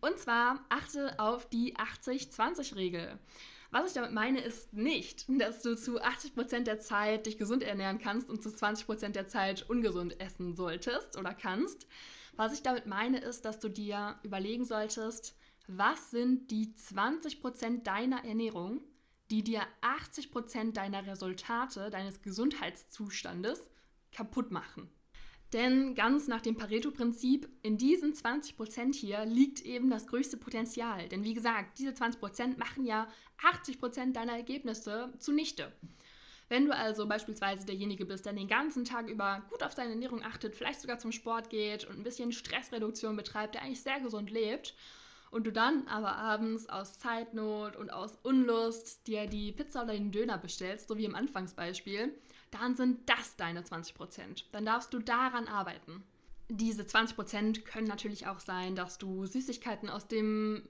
Und 0.02 0.20
zwar 0.20 0.64
achte 0.70 1.20
auf 1.20 1.50
die 1.50 1.76
80-20-Regel. 1.78 3.18
Was 3.72 3.88
ich 3.88 3.94
damit 3.94 4.12
meine, 4.12 4.42
ist 4.42 4.74
nicht, 4.74 5.26
dass 5.30 5.62
du 5.62 5.76
zu 5.76 6.02
80% 6.02 6.64
der 6.64 6.80
Zeit 6.80 7.26
dich 7.26 7.38
gesund 7.38 7.64
ernähren 7.64 8.00
kannst 8.00 8.30
und 8.30 8.44
zu 8.44 8.50
20% 8.50 9.10
der 9.10 9.28
Zeit 9.28 9.70
ungesund 9.70 10.20
essen 10.20 10.56
solltest 10.56 11.18
oder 11.18 11.34
kannst. 11.34 11.88
Was 12.36 12.54
ich 12.54 12.64
damit 12.64 12.86
meine, 12.86 13.20
ist, 13.20 13.46
dass 13.46 13.60
du 13.60 13.70
dir 13.70 14.20
überlegen 14.24 14.66
solltest, 14.66 15.38
was 15.68 16.12
sind 16.12 16.52
die 16.52 16.74
20% 16.74 17.84
deiner 17.84 18.26
Ernährung, 18.26 18.82
die 19.30 19.44
dir 19.44 19.62
80% 19.82 20.74
deiner 20.74 21.08
Resultate, 21.08 21.90
deines 21.90 22.22
Gesundheitszustandes 22.22 23.70
kaputt 24.12 24.52
machen. 24.52 24.90
Denn 25.54 25.96
ganz 25.96 26.28
nach 26.28 26.42
dem 26.42 26.56
Pareto-Prinzip, 26.56 27.50
in 27.62 27.78
diesen 27.78 28.14
20% 28.14 28.96
hier 28.96 29.26
liegt 29.26 29.62
eben 29.62 29.90
das 29.90 30.08
größte 30.08 30.38
Potenzial. 30.38 31.10
Denn 31.10 31.24
wie 31.24 31.34
gesagt, 31.34 31.78
diese 31.78 31.92
20% 31.92 32.58
machen 32.58 32.86
ja 32.86 33.08
80% 33.42 34.14
deiner 34.14 34.34
Ergebnisse 34.34 35.12
zunichte. 35.20 35.72
Wenn 36.48 36.66
du 36.66 36.76
also 36.76 37.08
beispielsweise 37.08 37.66
derjenige 37.66 38.06
bist, 38.06 38.26
der 38.26 38.34
den 38.34 38.48
ganzen 38.48 38.86
Tag 38.86 39.10
über 39.10 39.42
gut 39.50 39.64
auf 39.64 39.74
seine 39.74 39.92
Ernährung 39.92 40.24
achtet, 40.24 40.56
vielleicht 40.56 40.82
sogar 40.82 41.00
zum 41.00 41.12
Sport 41.12 41.50
geht 41.50 41.86
und 41.86 41.98
ein 41.98 42.04
bisschen 42.04 42.32
Stressreduktion 42.32 43.16
betreibt, 43.16 43.56
der 43.56 43.64
eigentlich 43.64 43.82
sehr 43.82 44.00
gesund 44.00 44.30
lebt, 44.30 44.76
und 45.32 45.48
du 45.48 45.52
dann 45.52 45.88
aber 45.88 46.18
abends 46.18 46.68
aus 46.68 47.00
Zeitnot 47.00 47.78
und 47.78 47.90
aus 47.90 48.18
Unlust 48.22 49.08
dir 49.08 49.28
die 49.28 49.54
Pizza 49.54 49.84
oder 49.84 49.94
den 49.94 50.12
Döner 50.12 50.38
bestellst, 50.38 50.90
so 50.90 50.98
wie 50.98 51.06
im 51.06 51.16
Anfangsbeispiel, 51.16 52.14
dann 52.52 52.76
sind 52.76 53.10
das 53.10 53.36
deine 53.38 53.62
20%. 53.62 54.44
Dann 54.52 54.66
darfst 54.66 54.94
du 54.94 55.00
daran 55.00 55.48
arbeiten. 55.48 56.04
Diese 56.50 56.84
20% 56.84 57.64
können 57.64 57.88
natürlich 57.88 58.28
auch 58.28 58.40
sein, 58.40 58.76
dass 58.76 58.98
du 58.98 59.26
Süßigkeiten 59.26 59.90
aus 59.90 60.08
dem 60.08 60.68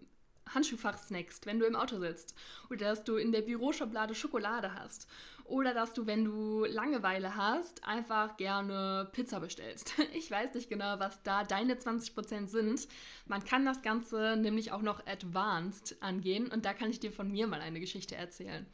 Handschuhfach 0.53 0.97
snackst, 0.97 1.45
wenn 1.45 1.59
du 1.59 1.65
im 1.65 1.75
Auto 1.75 1.99
sitzt. 1.99 2.35
Oder 2.69 2.89
dass 2.89 3.03
du 3.03 3.15
in 3.15 3.31
der 3.31 3.41
Büroschublade 3.41 4.15
Schokolade 4.15 4.73
hast. 4.73 5.07
Oder 5.45 5.73
dass 5.73 5.93
du, 5.93 6.05
wenn 6.05 6.23
du 6.23 6.65
Langeweile 6.65 7.35
hast, 7.35 7.83
einfach 7.83 8.37
gerne 8.37 9.09
Pizza 9.11 9.39
bestellst. 9.39 9.93
Ich 10.13 10.29
weiß 10.29 10.53
nicht 10.53 10.69
genau, 10.69 10.99
was 10.99 11.21
da 11.23 11.43
deine 11.43 11.75
20% 11.75 12.47
sind. 12.47 12.87
Man 13.25 13.43
kann 13.43 13.65
das 13.65 13.81
Ganze 13.81 14.37
nämlich 14.37 14.71
auch 14.71 14.81
noch 14.81 15.05
advanced 15.07 16.01
angehen 16.01 16.47
und 16.47 16.65
da 16.65 16.73
kann 16.73 16.89
ich 16.89 16.99
dir 16.99 17.11
von 17.11 17.31
mir 17.31 17.47
mal 17.47 17.61
eine 17.61 17.79
Geschichte 17.79 18.15
erzählen. 18.15 18.65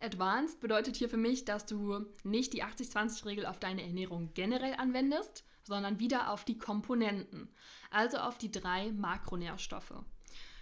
Advanced 0.00 0.60
bedeutet 0.60 0.96
hier 0.96 1.08
für 1.08 1.16
mich, 1.16 1.44
dass 1.44 1.66
du 1.66 2.06
nicht 2.22 2.52
die 2.52 2.62
80-20-Regel 2.62 3.46
auf 3.46 3.58
deine 3.58 3.82
Ernährung 3.82 4.30
generell 4.34 4.74
anwendest, 4.74 5.44
sondern 5.62 5.98
wieder 5.98 6.30
auf 6.30 6.44
die 6.44 6.58
Komponenten, 6.58 7.48
also 7.90 8.18
auf 8.18 8.38
die 8.38 8.50
drei 8.50 8.92
Makronährstoffe. 8.92 9.94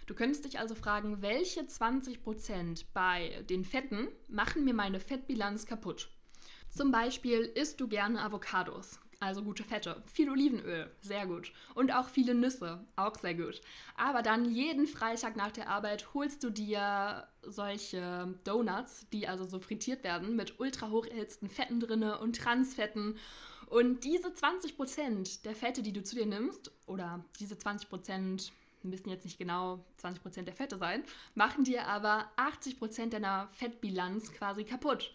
Du 0.07 0.13
könntest 0.13 0.45
dich 0.45 0.59
also 0.59 0.75
fragen, 0.75 1.21
welche 1.21 1.61
20% 1.61 2.85
bei 2.93 3.43
den 3.49 3.65
Fetten 3.65 4.07
machen 4.29 4.63
mir 4.63 4.73
meine 4.73 4.99
Fettbilanz 4.99 5.65
kaputt? 5.65 6.09
Zum 6.69 6.91
Beispiel 6.91 7.39
isst 7.39 7.81
du 7.81 7.87
gerne 7.87 8.21
Avocados, 8.21 8.99
also 9.19 9.43
gute 9.43 9.63
Fette, 9.63 10.03
viel 10.11 10.29
Olivenöl, 10.29 10.89
sehr 11.01 11.25
gut. 11.25 11.51
Und 11.73 11.93
auch 11.93 12.09
viele 12.09 12.33
Nüsse, 12.33 12.85
auch 12.95 13.15
sehr 13.15 13.35
gut. 13.35 13.61
Aber 13.97 14.21
dann 14.21 14.45
jeden 14.45 14.87
Freitag 14.87 15.35
nach 15.35 15.51
der 15.51 15.69
Arbeit 15.69 16.13
holst 16.13 16.43
du 16.43 16.49
dir 16.49 17.27
solche 17.43 18.35
Donuts, 18.43 19.07
die 19.11 19.27
also 19.27 19.45
so 19.45 19.59
frittiert 19.59 20.03
werden, 20.03 20.35
mit 20.35 20.59
ultra 20.59 20.89
hoch 20.89 21.05
erhitzten 21.05 21.49
Fetten 21.49 21.79
drinne 21.79 22.19
und 22.19 22.37
Transfetten. 22.37 23.17
Und 23.67 24.03
diese 24.03 24.29
20% 24.29 25.43
der 25.43 25.55
Fette, 25.55 25.81
die 25.81 25.93
du 25.93 26.03
zu 26.03 26.15
dir 26.15 26.25
nimmst, 26.25 26.71
oder 26.85 27.23
diese 27.39 27.55
20% 27.55 28.51
müssen 28.83 29.09
jetzt 29.09 29.25
nicht 29.25 29.37
genau 29.37 29.83
20% 30.01 30.43
der 30.43 30.53
Fette 30.53 30.77
sein, 30.77 31.03
machen 31.33 31.63
dir 31.63 31.87
aber 31.87 32.29
80% 32.37 33.09
deiner 33.09 33.49
Fettbilanz 33.51 34.31
quasi 34.31 34.63
kaputt. 34.63 35.11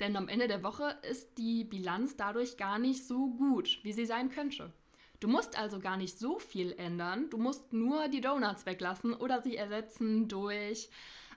Denn 0.00 0.16
am 0.16 0.28
Ende 0.28 0.48
der 0.48 0.62
Woche 0.62 0.98
ist 1.08 1.38
die 1.38 1.64
Bilanz 1.64 2.16
dadurch 2.16 2.56
gar 2.56 2.78
nicht 2.78 3.06
so 3.06 3.30
gut, 3.30 3.78
wie 3.82 3.92
sie 3.92 4.06
sein 4.06 4.28
könnte. 4.28 4.72
Du 5.20 5.28
musst 5.28 5.56
also 5.56 5.78
gar 5.78 5.96
nicht 5.96 6.18
so 6.18 6.38
viel 6.38 6.72
ändern, 6.72 7.30
du 7.30 7.38
musst 7.38 7.72
nur 7.72 8.08
die 8.08 8.20
Donuts 8.20 8.66
weglassen 8.66 9.14
oder 9.14 9.40
sie 9.40 9.56
ersetzen 9.56 10.28
durch 10.28 10.90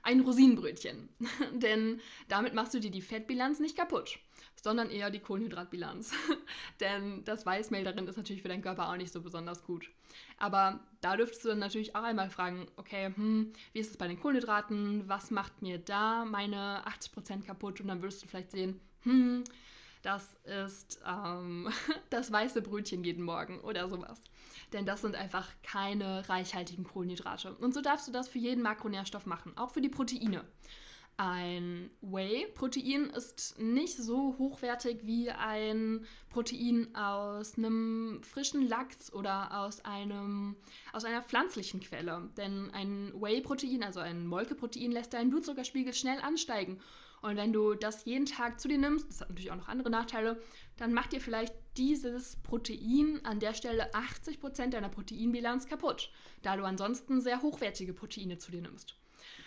ein 0.07 0.21
Rosinenbrötchen. 0.21 1.09
Denn 1.53 1.99
damit 2.29 2.53
machst 2.53 2.73
du 2.73 2.79
dir 2.79 2.91
die 2.91 3.01
Fettbilanz 3.01 3.59
nicht 3.59 3.75
kaputt 3.75 4.19
sondern 4.63 4.89
eher 4.89 5.09
die 5.09 5.19
Kohlenhydratbilanz. 5.19 6.13
Denn 6.79 7.23
das 7.23 7.45
Weißmehl 7.45 7.83
darin 7.83 8.07
ist 8.07 8.17
natürlich 8.17 8.41
für 8.41 8.47
deinen 8.47 8.61
Körper 8.61 8.89
auch 8.89 8.97
nicht 8.97 9.13
so 9.13 9.21
besonders 9.21 9.63
gut. 9.63 9.89
Aber 10.37 10.79
da 11.01 11.15
dürftest 11.15 11.45
du 11.45 11.49
dann 11.49 11.59
natürlich 11.59 11.95
auch 11.95 12.03
einmal 12.03 12.29
fragen, 12.29 12.67
okay, 12.75 13.13
hm, 13.15 13.53
wie 13.73 13.79
ist 13.79 13.91
es 13.91 13.97
bei 13.97 14.07
den 14.07 14.19
Kohlenhydraten? 14.19 15.07
Was 15.07 15.31
macht 15.31 15.61
mir 15.61 15.77
da 15.77 16.25
meine 16.25 16.83
80% 16.85 17.45
kaputt? 17.45 17.81
Und 17.81 17.87
dann 17.87 18.01
würdest 18.01 18.23
du 18.23 18.27
vielleicht 18.27 18.51
sehen, 18.51 18.79
hm, 19.03 19.43
das 20.01 20.35
ist 20.43 20.99
ähm, 21.05 21.69
das 22.09 22.31
weiße 22.31 22.61
Brötchen 22.61 23.03
jeden 23.03 23.23
Morgen 23.23 23.59
oder 23.61 23.87
sowas. 23.89 24.21
Denn 24.73 24.85
das 24.85 25.01
sind 25.01 25.15
einfach 25.15 25.49
keine 25.63 26.27
reichhaltigen 26.29 26.83
Kohlenhydrate. 26.83 27.55
Und 27.55 27.73
so 27.73 27.81
darfst 27.81 28.07
du 28.07 28.11
das 28.11 28.27
für 28.27 28.39
jeden 28.39 28.63
Makronährstoff 28.63 29.25
machen, 29.25 29.57
auch 29.57 29.71
für 29.71 29.81
die 29.81 29.89
Proteine. 29.89 30.43
Ein 31.19 31.89
Whey-Protein 32.01 33.05
ist 33.09 33.57
nicht 33.57 33.97
so 33.97 34.35
hochwertig 34.37 34.99
wie 35.01 35.31
ein 35.31 36.05
Protein 36.29 36.93
aus 36.95 37.57
einem 37.57 38.21
frischen 38.21 38.67
Lachs 38.67 39.11
oder 39.11 39.61
aus, 39.61 39.83
einem, 39.83 40.57
aus 40.93 41.05
einer 41.05 41.23
pflanzlichen 41.23 41.79
Quelle. 41.79 42.29
Denn 42.37 42.69
ein 42.71 43.11
Whey-Protein, 43.15 43.83
also 43.83 43.99
ein 43.99 44.27
Molkeprotein, 44.27 44.91
lässt 44.91 45.13
deinen 45.13 45.31
Blutzuckerspiegel 45.31 45.95
schnell 45.95 46.19
ansteigen. 46.21 46.79
Und 47.21 47.35
wenn 47.35 47.51
du 47.51 47.73
das 47.73 48.05
jeden 48.05 48.25
Tag 48.25 48.59
zu 48.59 48.67
dir 48.67 48.77
nimmst, 48.77 49.09
das 49.09 49.21
hat 49.21 49.29
natürlich 49.29 49.51
auch 49.51 49.55
noch 49.55 49.67
andere 49.67 49.89
Nachteile, 49.89 50.41
dann 50.77 50.93
macht 50.93 51.11
dir 51.11 51.21
vielleicht 51.21 51.53
dieses 51.75 52.37
Protein 52.37 53.19
an 53.23 53.39
der 53.39 53.53
Stelle 53.53 53.91
80% 53.93 54.69
deiner 54.69 54.89
Proteinbilanz 54.89 55.67
kaputt, 55.67 56.11
da 56.43 56.55
du 56.55 56.63
ansonsten 56.63 57.21
sehr 57.21 57.41
hochwertige 57.41 57.93
Proteine 57.93 58.37
zu 58.37 58.51
dir 58.51 58.61
nimmst. 58.61 58.95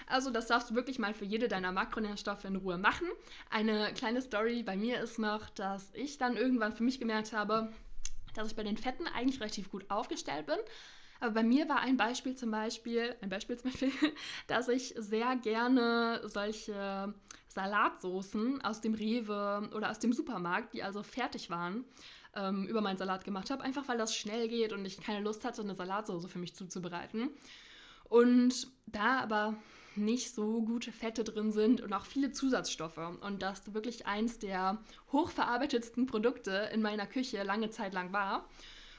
Also 0.06 0.30
das 0.30 0.48
darfst 0.48 0.70
du 0.70 0.74
wirklich 0.74 0.98
mal 0.98 1.14
für 1.14 1.24
jede 1.24 1.46
deiner 1.46 1.70
Makronährstoffe 1.70 2.44
in 2.44 2.56
Ruhe 2.56 2.78
machen. 2.78 3.06
Eine 3.48 3.92
kleine 3.94 4.20
Story 4.20 4.62
bei 4.64 4.76
mir 4.76 5.00
ist 5.00 5.18
noch, 5.18 5.48
dass 5.50 5.90
ich 5.94 6.18
dann 6.18 6.36
irgendwann 6.36 6.72
für 6.72 6.82
mich 6.82 6.98
gemerkt 6.98 7.32
habe, 7.32 7.72
dass 8.34 8.48
ich 8.48 8.56
bei 8.56 8.64
den 8.64 8.76
Fetten 8.76 9.06
eigentlich 9.06 9.40
relativ 9.40 9.70
gut 9.70 9.88
aufgestellt 9.88 10.46
bin. 10.46 10.58
Aber 11.20 11.32
bei 11.32 11.42
mir 11.42 11.68
war 11.68 11.80
ein 11.80 11.96
Beispiel 11.96 12.34
zum 12.34 12.50
Beispiel, 12.50 13.14
ein 13.20 13.28
Beispiel 13.28 13.56
zum 13.56 13.70
Beispiel, 13.70 13.92
dass 14.46 14.68
ich 14.68 14.94
sehr 14.96 15.36
gerne 15.36 16.22
solche 16.24 17.14
Salatsoßen 17.50 18.62
aus 18.62 18.80
dem 18.80 18.94
Rewe 18.94 19.68
oder 19.74 19.90
aus 19.90 19.98
dem 19.98 20.12
Supermarkt, 20.12 20.72
die 20.72 20.82
also 20.82 21.02
fertig 21.02 21.50
waren, 21.50 21.84
ähm, 22.36 22.66
über 22.66 22.80
meinen 22.80 22.96
Salat 22.96 23.24
gemacht 23.24 23.50
habe, 23.50 23.64
einfach 23.64 23.88
weil 23.88 23.98
das 23.98 24.14
schnell 24.14 24.48
geht 24.48 24.72
und 24.72 24.84
ich 24.84 25.00
keine 25.00 25.20
Lust 25.20 25.44
hatte, 25.44 25.62
eine 25.62 25.74
Salatsoße 25.74 26.28
für 26.28 26.38
mich 26.38 26.54
zuzubereiten. 26.54 27.30
Und 28.04 28.68
da 28.86 29.20
aber 29.20 29.56
nicht 29.96 30.32
so 30.32 30.62
gute 30.62 30.92
Fette 30.92 31.24
drin 31.24 31.50
sind 31.50 31.80
und 31.80 31.92
auch 31.92 32.04
viele 32.06 32.30
Zusatzstoffe 32.30 33.00
und 33.20 33.42
das 33.42 33.74
wirklich 33.74 34.06
eins 34.06 34.38
der 34.38 34.78
hochverarbeitetsten 35.10 36.06
Produkte 36.06 36.70
in 36.72 36.82
meiner 36.82 37.06
Küche 37.06 37.42
lange 37.42 37.70
Zeit 37.70 37.92
lang 37.92 38.12
war 38.12 38.48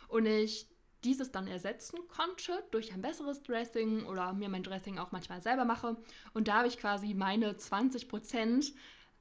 und 0.09 0.25
ich 0.25 0.67
dieses 1.03 1.31
dann 1.31 1.47
ersetzen 1.47 1.99
konnte 2.07 2.63
durch 2.71 2.93
ein 2.93 3.01
besseres 3.01 3.43
Dressing 3.43 4.05
oder 4.05 4.33
mir 4.33 4.49
mein 4.49 4.63
Dressing 4.63 4.97
auch 4.97 5.11
manchmal 5.11 5.41
selber 5.41 5.65
mache. 5.65 5.97
Und 6.33 6.47
da 6.47 6.59
habe 6.59 6.67
ich 6.67 6.77
quasi 6.77 7.13
meine 7.13 7.53
20% 7.53 8.73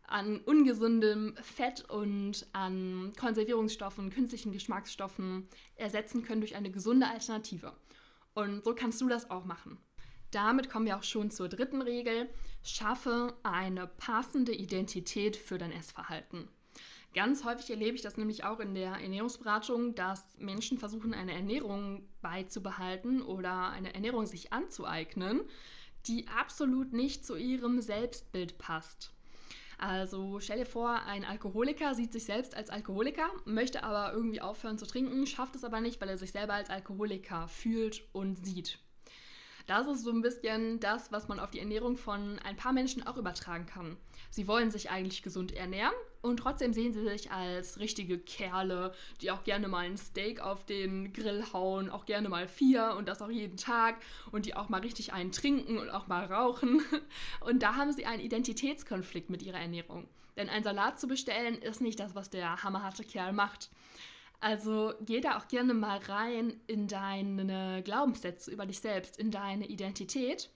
an 0.07 0.41
ungesundem 0.41 1.35
Fett 1.37 1.89
und 1.89 2.47
an 2.53 3.13
Konservierungsstoffen, 3.19 4.11
künstlichen 4.11 4.53
Geschmacksstoffen 4.53 5.49
ersetzen 5.77 6.23
können 6.23 6.41
durch 6.41 6.57
eine 6.57 6.71
gesunde 6.71 7.07
Alternative. 7.07 7.73
Und 8.35 8.65
so 8.65 8.75
kannst 8.75 9.01
du 9.01 9.09
das 9.09 9.31
auch 9.31 9.45
machen. 9.45 9.79
Damit 10.31 10.71
kommen 10.71 10.87
wir 10.87 10.97
auch 10.97 11.03
schon 11.03 11.31
zur 11.31 11.49
dritten 11.49 11.83
Regel. 11.83 12.29
Schaffe 12.63 13.35
eine 13.43 13.87
passende 13.87 14.53
Identität 14.53 15.37
für 15.37 15.59
dein 15.59 15.73
Essverhalten. 15.73 16.49
Ganz 17.13 17.45
häufig 17.45 17.69
erlebe 17.71 17.97
ich 17.97 18.03
das 18.03 18.17
nämlich 18.17 18.45
auch 18.45 18.61
in 18.61 18.75
der 18.75 18.93
Ernährungsberatung, 18.93 19.97
dass 19.97 20.39
Menschen 20.39 20.79
versuchen, 20.79 21.13
eine 21.13 21.33
Ernährung 21.33 22.09
beizubehalten 22.23 23.21
oder 23.21 23.71
eine 23.71 23.95
Ernährung 23.95 24.27
sich 24.27 24.53
anzueignen, 24.53 25.43
die 26.07 26.29
absolut 26.29 26.93
nicht 26.93 27.27
zu 27.27 27.37
ihrem 27.37 27.81
Selbstbild 27.81 28.59
passt. 28.59 29.13
Also 29.77 30.39
stell 30.41 30.59
dir 30.59 30.67
vor, 30.67 31.03
ein 31.07 31.25
Alkoholiker 31.25 31.95
sieht 31.95 32.13
sich 32.13 32.27
selbst 32.27 32.55
als 32.55 32.71
Alkoholiker, 32.71 33.29
möchte 33.45 33.83
aber 33.83 34.13
irgendwie 34.13 34.41
aufhören 34.41 34.79
zu 34.79 34.87
trinken, 34.87 35.27
schafft 35.27 35.57
es 35.57 35.65
aber 35.65 35.81
nicht, 35.81 36.01
weil 36.01 36.11
er 36.11 36.19
sich 36.19 36.33
selber 36.33 36.55
als 36.55 36.71
Alkoholiker 36.71 37.49
fühlt 37.49 38.03
und 38.13 38.45
sieht. 38.45 38.79
Das 39.71 39.87
ist 39.87 40.03
so 40.03 40.11
ein 40.11 40.21
bisschen 40.21 40.81
das, 40.81 41.13
was 41.13 41.29
man 41.29 41.39
auf 41.39 41.53
die 41.53 41.61
Ernährung 41.61 41.97
von 41.97 42.41
ein 42.41 42.57
paar 42.57 42.73
Menschen 42.73 43.07
auch 43.07 43.17
übertragen 43.17 43.67
kann. 43.67 43.97
Sie 44.29 44.49
wollen 44.49 44.73
sich 44.73 44.91
eigentlich 44.91 45.23
gesund 45.23 45.53
ernähren 45.53 45.95
und 46.23 46.39
trotzdem 46.39 46.73
sehen 46.73 46.93
sie 46.93 47.05
sich 47.05 47.31
als 47.31 47.79
richtige 47.79 48.19
Kerle, 48.19 48.93
die 49.21 49.31
auch 49.31 49.45
gerne 49.45 49.69
mal 49.69 49.87
ein 49.87 49.97
Steak 49.97 50.41
auf 50.41 50.67
den 50.67 51.13
Grill 51.13 51.45
hauen, 51.53 51.89
auch 51.89 52.05
gerne 52.05 52.29
mal 52.29 52.49
vier 52.49 52.97
und 52.99 53.07
das 53.07 53.23
auch 53.23 53.31
jeden 53.31 53.57
Tag 53.57 54.03
und 54.33 54.45
die 54.45 54.57
auch 54.57 54.71
mal 54.71 54.81
richtig 54.81 55.13
einen 55.13 55.31
trinken 55.31 55.79
und 55.79 55.89
auch 55.89 56.09
mal 56.09 56.25
rauchen. 56.25 56.83
Und 57.41 57.63
da 57.63 57.77
haben 57.77 57.93
sie 57.93 58.07
einen 58.07 58.23
Identitätskonflikt 58.23 59.31
mit 59.31 59.43
ihrer 59.45 59.61
Ernährung. 59.61 60.09
Denn 60.37 60.49
ein 60.49 60.65
Salat 60.65 60.99
zu 60.99 61.07
bestellen 61.07 61.63
ist 61.63 61.81
nicht 61.81 62.01
das, 62.01 62.17
was 62.17 62.29
der 62.29 62.65
hammerharte 62.65 63.05
Kerl 63.05 63.33
macht. 63.33 63.71
Also 64.41 64.95
geh 65.03 65.21
da 65.21 65.37
auch 65.37 65.49
gerne 65.49 65.75
mal 65.75 65.99
rein 65.99 66.61
in 66.67 66.89
deine 66.89 67.83
Glaubenssätze 67.85 68.51
über 68.51 68.65
dich 68.65 68.81
selbst, 68.81 69.19
in 69.19 69.31
deine 69.31 69.67
Identität 69.67 70.51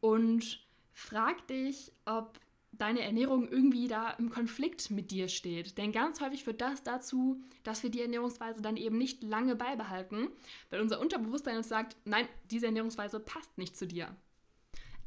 und 0.00 0.60
frag 0.92 1.46
dich, 1.48 1.92
ob 2.04 2.38
deine 2.72 3.00
Ernährung 3.00 3.48
irgendwie 3.48 3.88
da 3.88 4.10
im 4.10 4.30
Konflikt 4.30 4.90
mit 4.90 5.10
dir 5.10 5.28
steht. 5.28 5.78
Denn 5.78 5.92
ganz 5.92 6.20
häufig 6.20 6.44
führt 6.44 6.60
das 6.60 6.82
dazu, 6.82 7.40
dass 7.62 7.82
wir 7.82 7.90
die 7.90 8.02
Ernährungsweise 8.02 8.60
dann 8.60 8.76
eben 8.76 8.98
nicht 8.98 9.22
lange 9.22 9.56
beibehalten, 9.56 10.28
weil 10.70 10.80
unser 10.80 11.00
Unterbewusstsein 11.00 11.56
uns 11.56 11.68
sagt, 11.68 11.96
nein, 12.04 12.28
diese 12.50 12.66
Ernährungsweise 12.66 13.20
passt 13.20 13.56
nicht 13.56 13.76
zu 13.76 13.86
dir. 13.86 14.14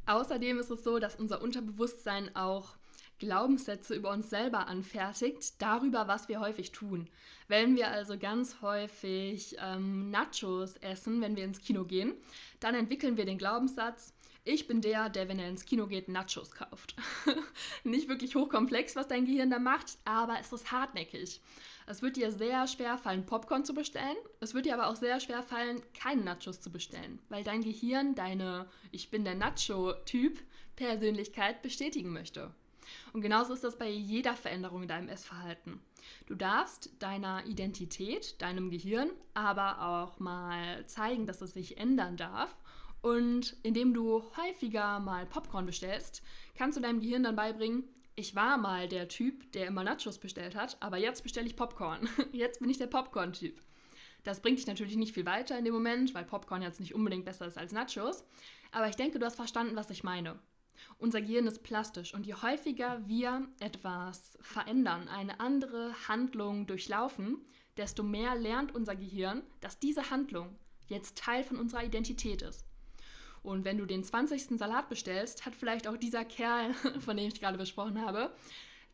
Außerdem 0.06 0.58
ist 0.58 0.70
es 0.70 0.82
so, 0.82 0.98
dass 0.98 1.16
unser 1.16 1.42
Unterbewusstsein 1.42 2.34
auch 2.34 2.77
Glaubenssätze 3.18 3.94
über 3.94 4.10
uns 4.10 4.30
selber 4.30 4.68
anfertigt, 4.68 5.60
darüber, 5.60 6.08
was 6.08 6.28
wir 6.28 6.40
häufig 6.40 6.72
tun. 6.72 7.08
Wenn 7.48 7.76
wir 7.76 7.88
also 7.88 8.18
ganz 8.18 8.62
häufig 8.62 9.56
ähm, 9.60 10.10
Nachos 10.10 10.76
essen, 10.76 11.20
wenn 11.20 11.36
wir 11.36 11.44
ins 11.44 11.60
Kino 11.60 11.84
gehen, 11.84 12.14
dann 12.60 12.74
entwickeln 12.74 13.16
wir 13.16 13.24
den 13.24 13.38
Glaubenssatz, 13.38 14.14
ich 14.44 14.66
bin 14.66 14.80
der, 14.80 15.10
der, 15.10 15.28
wenn 15.28 15.38
er 15.38 15.50
ins 15.50 15.66
Kino 15.66 15.86
geht, 15.86 16.08
Nachos 16.08 16.52
kauft. 16.52 16.96
Nicht 17.84 18.08
wirklich 18.08 18.34
hochkomplex, 18.34 18.96
was 18.96 19.06
dein 19.06 19.26
Gehirn 19.26 19.50
da 19.50 19.58
macht, 19.58 19.98
aber 20.06 20.36
es 20.40 20.52
ist 20.52 20.72
hartnäckig. 20.72 21.42
Es 21.86 22.00
wird 22.00 22.16
dir 22.16 22.30
sehr 22.32 22.66
schwer 22.66 22.96
fallen, 22.96 23.26
Popcorn 23.26 23.66
zu 23.66 23.74
bestellen. 23.74 24.16
Es 24.40 24.54
wird 24.54 24.64
dir 24.64 24.72
aber 24.72 24.88
auch 24.88 24.96
sehr 24.96 25.20
schwer 25.20 25.42
fallen, 25.42 25.82
keine 25.92 26.22
Nachos 26.22 26.62
zu 26.62 26.70
bestellen, 26.70 27.18
weil 27.28 27.44
dein 27.44 27.62
Gehirn 27.62 28.14
deine 28.14 28.66
Ich 28.90 29.10
bin 29.10 29.24
der 29.24 29.34
Nacho-Typ 29.34 30.40
Persönlichkeit 30.76 31.60
bestätigen 31.60 32.12
möchte. 32.12 32.54
Und 33.12 33.20
genauso 33.20 33.54
ist 33.54 33.64
das 33.64 33.78
bei 33.78 33.88
jeder 33.88 34.34
Veränderung 34.34 34.82
in 34.82 34.88
deinem 34.88 35.08
Essverhalten. 35.08 35.80
Du 36.26 36.34
darfst 36.34 36.90
deiner 37.00 37.44
Identität, 37.46 38.40
deinem 38.40 38.70
Gehirn, 38.70 39.10
aber 39.34 39.82
auch 39.82 40.18
mal 40.18 40.86
zeigen, 40.86 41.26
dass 41.26 41.40
es 41.42 41.54
sich 41.54 41.78
ändern 41.78 42.16
darf. 42.16 42.56
Und 43.00 43.56
indem 43.62 43.94
du 43.94 44.22
häufiger 44.36 45.00
mal 45.00 45.26
Popcorn 45.26 45.66
bestellst, 45.66 46.22
kannst 46.56 46.76
du 46.76 46.82
deinem 46.82 47.00
Gehirn 47.00 47.22
dann 47.22 47.36
beibringen, 47.36 47.84
ich 48.16 48.34
war 48.34 48.58
mal 48.58 48.88
der 48.88 49.06
Typ, 49.06 49.52
der 49.52 49.68
immer 49.68 49.84
Nachos 49.84 50.18
bestellt 50.18 50.56
hat, 50.56 50.76
aber 50.80 50.96
jetzt 50.96 51.22
bestelle 51.22 51.46
ich 51.46 51.54
Popcorn. 51.54 52.08
Jetzt 52.32 52.58
bin 52.58 52.68
ich 52.68 52.76
der 52.76 52.88
Popcorn-Typ. 52.88 53.60
Das 54.24 54.42
bringt 54.42 54.58
dich 54.58 54.66
natürlich 54.66 54.96
nicht 54.96 55.14
viel 55.14 55.24
weiter 55.24 55.56
in 55.56 55.64
dem 55.64 55.72
Moment, 55.72 56.14
weil 56.14 56.24
Popcorn 56.24 56.60
jetzt 56.60 56.80
nicht 56.80 56.94
unbedingt 56.94 57.24
besser 57.24 57.46
ist 57.46 57.56
als 57.56 57.72
Nachos. 57.72 58.26
Aber 58.72 58.88
ich 58.88 58.96
denke, 58.96 59.20
du 59.20 59.24
hast 59.24 59.36
verstanden, 59.36 59.76
was 59.76 59.90
ich 59.90 60.02
meine. 60.02 60.38
Unser 60.98 61.20
Gehirn 61.20 61.46
ist 61.46 61.62
plastisch 61.62 62.14
und 62.14 62.26
je 62.26 62.34
häufiger 62.34 63.00
wir 63.06 63.46
etwas 63.60 64.38
verändern, 64.40 65.08
eine 65.08 65.40
andere 65.40 65.94
Handlung 66.08 66.66
durchlaufen, 66.66 67.38
desto 67.76 68.02
mehr 68.02 68.34
lernt 68.34 68.74
unser 68.74 68.96
Gehirn, 68.96 69.42
dass 69.60 69.78
diese 69.78 70.10
Handlung 70.10 70.56
jetzt 70.88 71.18
Teil 71.18 71.44
von 71.44 71.58
unserer 71.58 71.84
Identität 71.84 72.42
ist. 72.42 72.64
Und 73.42 73.64
wenn 73.64 73.78
du 73.78 73.86
den 73.86 74.04
20. 74.04 74.58
Salat 74.58 74.88
bestellst, 74.88 75.46
hat 75.46 75.54
vielleicht 75.54 75.86
auch 75.86 75.96
dieser 75.96 76.24
Kerl, 76.24 76.74
von 77.00 77.16
dem 77.16 77.28
ich 77.28 77.40
gerade 77.40 77.58
besprochen 77.58 78.04
habe, 78.04 78.34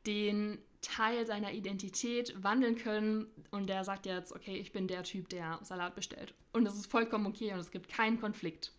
den 0.06 0.58
Teil 0.82 1.26
seiner 1.26 1.52
Identität 1.52 2.34
wandeln 2.42 2.76
können 2.76 3.26
und 3.50 3.68
der 3.68 3.84
sagt 3.84 4.04
jetzt, 4.04 4.32
okay, 4.32 4.56
ich 4.56 4.72
bin 4.72 4.86
der 4.86 5.02
Typ, 5.02 5.30
der 5.30 5.58
Salat 5.62 5.94
bestellt. 5.94 6.34
Und 6.52 6.64
das 6.64 6.76
ist 6.76 6.90
vollkommen 6.90 7.26
okay 7.26 7.52
und 7.54 7.58
es 7.58 7.70
gibt 7.70 7.88
keinen 7.88 8.20
Konflikt. 8.20 8.72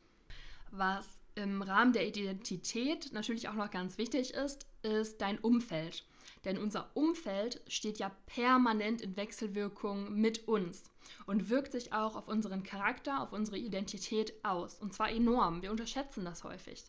Was 0.69 1.09
im 1.36 1.62
Rahmen 1.62 1.93
der 1.93 2.08
Identität 2.08 3.12
natürlich 3.13 3.50
auch 3.50 3.54
noch 3.54 3.71
ganz 3.71 3.98
wichtig 3.98 4.34
ist, 4.34 4.65
ist 4.82 5.21
dein 5.21 5.39
Umfeld. 5.39 6.06
Denn 6.45 6.58
unser 6.58 6.91
Umfeld 6.95 7.62
steht 7.67 7.98
ja 7.98 8.12
permanent 8.28 9.02
in 9.02 9.17
Wechselwirkung 9.17 10.13
mit 10.13 10.48
uns 10.48 10.91
und 11.26 11.50
wirkt 11.50 11.71
sich 11.71 11.91
auch 11.91 12.15
auf 12.15 12.28
unseren 12.28 12.63
Charakter, 12.63 13.21
auf 13.21 13.34
unsere 13.34 13.58
Identität 13.58 14.34
aus. 14.43 14.76
Und 14.80 14.93
zwar 14.93 15.12
enorm. 15.12 15.62
Wir 15.62 15.71
unterschätzen 15.71 16.24
das 16.24 16.43
häufig. 16.43 16.84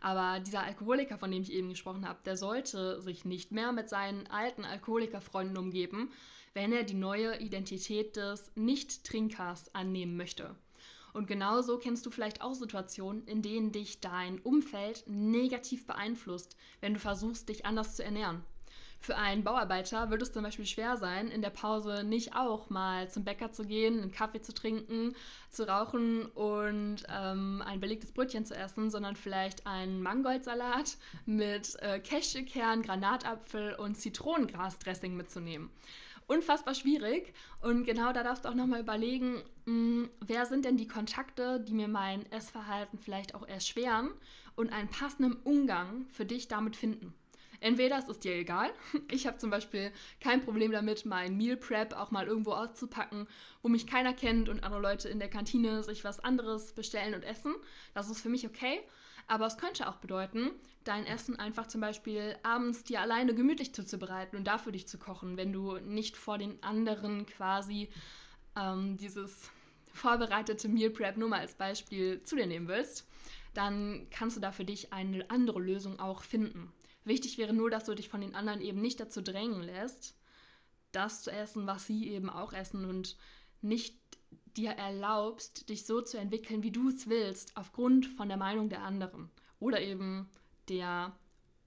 Aber 0.00 0.40
dieser 0.40 0.62
Alkoholiker, 0.62 1.18
von 1.18 1.30
dem 1.30 1.42
ich 1.42 1.52
eben 1.52 1.68
gesprochen 1.68 2.06
habe, 2.08 2.20
der 2.24 2.36
sollte 2.36 3.00
sich 3.02 3.24
nicht 3.24 3.52
mehr 3.52 3.72
mit 3.72 3.88
seinen 3.88 4.26
alten 4.28 4.64
Alkoholikerfreunden 4.64 5.56
umgeben, 5.56 6.10
wenn 6.54 6.72
er 6.72 6.84
die 6.84 6.94
neue 6.94 7.38
Identität 7.38 8.16
des 8.16 8.52
Nicht-Trinkers 8.54 9.74
annehmen 9.74 10.16
möchte. 10.16 10.54
Und 11.16 11.26
genauso 11.26 11.78
kennst 11.78 12.04
du 12.04 12.10
vielleicht 12.10 12.42
auch 12.42 12.52
Situationen, 12.52 13.24
in 13.24 13.40
denen 13.40 13.72
dich 13.72 14.02
dein 14.02 14.38
Umfeld 14.40 15.02
negativ 15.06 15.86
beeinflusst, 15.86 16.58
wenn 16.82 16.92
du 16.92 17.00
versuchst, 17.00 17.48
dich 17.48 17.64
anders 17.64 17.96
zu 17.96 18.04
ernähren. 18.04 18.44
Für 18.98 19.16
einen 19.16 19.42
Bauarbeiter 19.42 20.10
würde 20.10 20.24
es 20.24 20.32
zum 20.32 20.42
Beispiel 20.42 20.66
schwer 20.66 20.98
sein, 20.98 21.28
in 21.28 21.40
der 21.40 21.48
Pause 21.48 22.04
nicht 22.04 22.36
auch 22.36 22.68
mal 22.68 23.08
zum 23.08 23.24
Bäcker 23.24 23.50
zu 23.50 23.64
gehen, 23.64 24.02
einen 24.02 24.12
Kaffee 24.12 24.42
zu 24.42 24.52
trinken, 24.52 25.14
zu 25.48 25.66
rauchen 25.66 26.26
und 26.26 27.04
ähm, 27.08 27.62
ein 27.64 27.80
belegtes 27.80 28.12
Brötchen 28.12 28.44
zu 28.44 28.54
essen, 28.54 28.90
sondern 28.90 29.16
vielleicht 29.16 29.66
einen 29.66 30.02
Mangoldsalat 30.02 30.98
mit 31.24 31.76
äh, 31.80 31.98
Cashewkern, 31.98 32.82
Granatapfel 32.82 33.74
und 33.76 33.96
Zitronengrasdressing 33.96 35.16
mitzunehmen 35.16 35.70
unfassbar 36.26 36.74
schwierig. 36.74 37.32
Und 37.60 37.84
genau 37.84 38.12
da 38.12 38.22
darfst 38.22 38.44
du 38.44 38.48
auch 38.48 38.54
nochmal 38.54 38.80
überlegen, 38.80 39.42
mh, 39.64 39.72
hm, 39.72 40.10
wer 40.20 40.46
sind 40.46 40.64
denn 40.64 40.76
die 40.76 40.88
Kontakte, 40.88 41.60
die 41.60 41.74
mir 41.74 41.88
mein 41.88 42.30
Essverhalten 42.32 42.98
vielleicht 42.98 43.34
auch 43.34 43.46
erschweren 43.46 44.10
und 44.54 44.72
einen 44.72 44.88
passenden 44.88 45.34
Umgang 45.44 46.06
für 46.10 46.24
dich 46.24 46.48
damit 46.48 46.76
finden. 46.76 47.14
Entweder 47.60 47.98
es 47.98 48.08
ist 48.08 48.24
dir 48.24 48.34
egal. 48.34 48.70
Ich 49.10 49.26
habe 49.26 49.38
zum 49.38 49.50
Beispiel 49.50 49.92
kein 50.20 50.44
Problem 50.44 50.72
damit, 50.72 51.06
mein 51.06 51.36
Meal 51.36 51.56
Prep 51.56 51.94
auch 51.94 52.10
mal 52.10 52.26
irgendwo 52.26 52.52
auszupacken, 52.52 53.26
wo 53.62 53.68
mich 53.68 53.86
keiner 53.86 54.12
kennt 54.12 54.48
und 54.48 54.62
andere 54.62 54.80
Leute 54.80 55.08
in 55.08 55.18
der 55.18 55.30
Kantine 55.30 55.82
sich 55.82 56.04
was 56.04 56.20
anderes 56.20 56.72
bestellen 56.72 57.14
und 57.14 57.22
essen. 57.22 57.54
Das 57.94 58.10
ist 58.10 58.20
für 58.20 58.28
mich 58.28 58.46
okay. 58.46 58.80
Aber 59.26 59.46
es 59.46 59.58
könnte 59.58 59.88
auch 59.88 59.96
bedeuten, 59.96 60.50
dein 60.84 61.04
Essen 61.04 61.38
einfach 61.38 61.66
zum 61.66 61.80
Beispiel 61.80 62.36
abends 62.42 62.84
dir 62.84 63.00
alleine 63.00 63.34
gemütlich 63.34 63.74
zuzubereiten 63.74 64.38
und 64.38 64.44
dafür 64.44 64.72
dich 64.72 64.86
zu 64.86 64.98
kochen, 64.98 65.36
wenn 65.36 65.52
du 65.52 65.78
nicht 65.78 66.16
vor 66.16 66.38
den 66.38 66.62
anderen 66.62 67.26
quasi 67.26 67.88
ähm, 68.56 68.96
dieses 68.96 69.50
vorbereitete 69.92 70.68
Meal 70.68 70.90
Prep 70.90 71.16
nur 71.16 71.28
mal 71.28 71.40
als 71.40 71.54
Beispiel 71.54 72.22
zu 72.22 72.36
dir 72.36 72.46
nehmen 72.46 72.68
willst, 72.68 73.08
dann 73.54 74.06
kannst 74.10 74.36
du 74.36 74.40
da 74.40 74.52
für 74.52 74.64
dich 74.64 74.92
eine 74.92 75.28
andere 75.30 75.60
Lösung 75.60 75.98
auch 75.98 76.22
finden. 76.22 76.72
Wichtig 77.04 77.38
wäre 77.38 77.54
nur, 77.54 77.70
dass 77.70 77.84
du 77.84 77.94
dich 77.94 78.08
von 78.08 78.20
den 78.20 78.34
anderen 78.34 78.60
eben 78.60 78.80
nicht 78.80 79.00
dazu 79.00 79.22
drängen 79.22 79.62
lässt, 79.62 80.14
das 80.92 81.22
zu 81.22 81.30
essen, 81.30 81.66
was 81.66 81.86
sie 81.86 82.08
eben 82.10 82.28
auch 82.28 82.52
essen 82.52 82.84
und 82.84 83.16
nicht 83.62 83.98
dir 84.56 84.70
erlaubst, 84.70 85.68
dich 85.68 85.84
so 85.84 86.00
zu 86.00 86.18
entwickeln, 86.18 86.62
wie 86.62 86.70
du 86.70 86.88
es 86.88 87.08
willst, 87.08 87.56
aufgrund 87.56 88.06
von 88.06 88.28
der 88.28 88.36
Meinung 88.36 88.68
der 88.68 88.82
anderen 88.82 89.30
oder 89.60 89.80
eben 89.80 90.28
der 90.68 91.12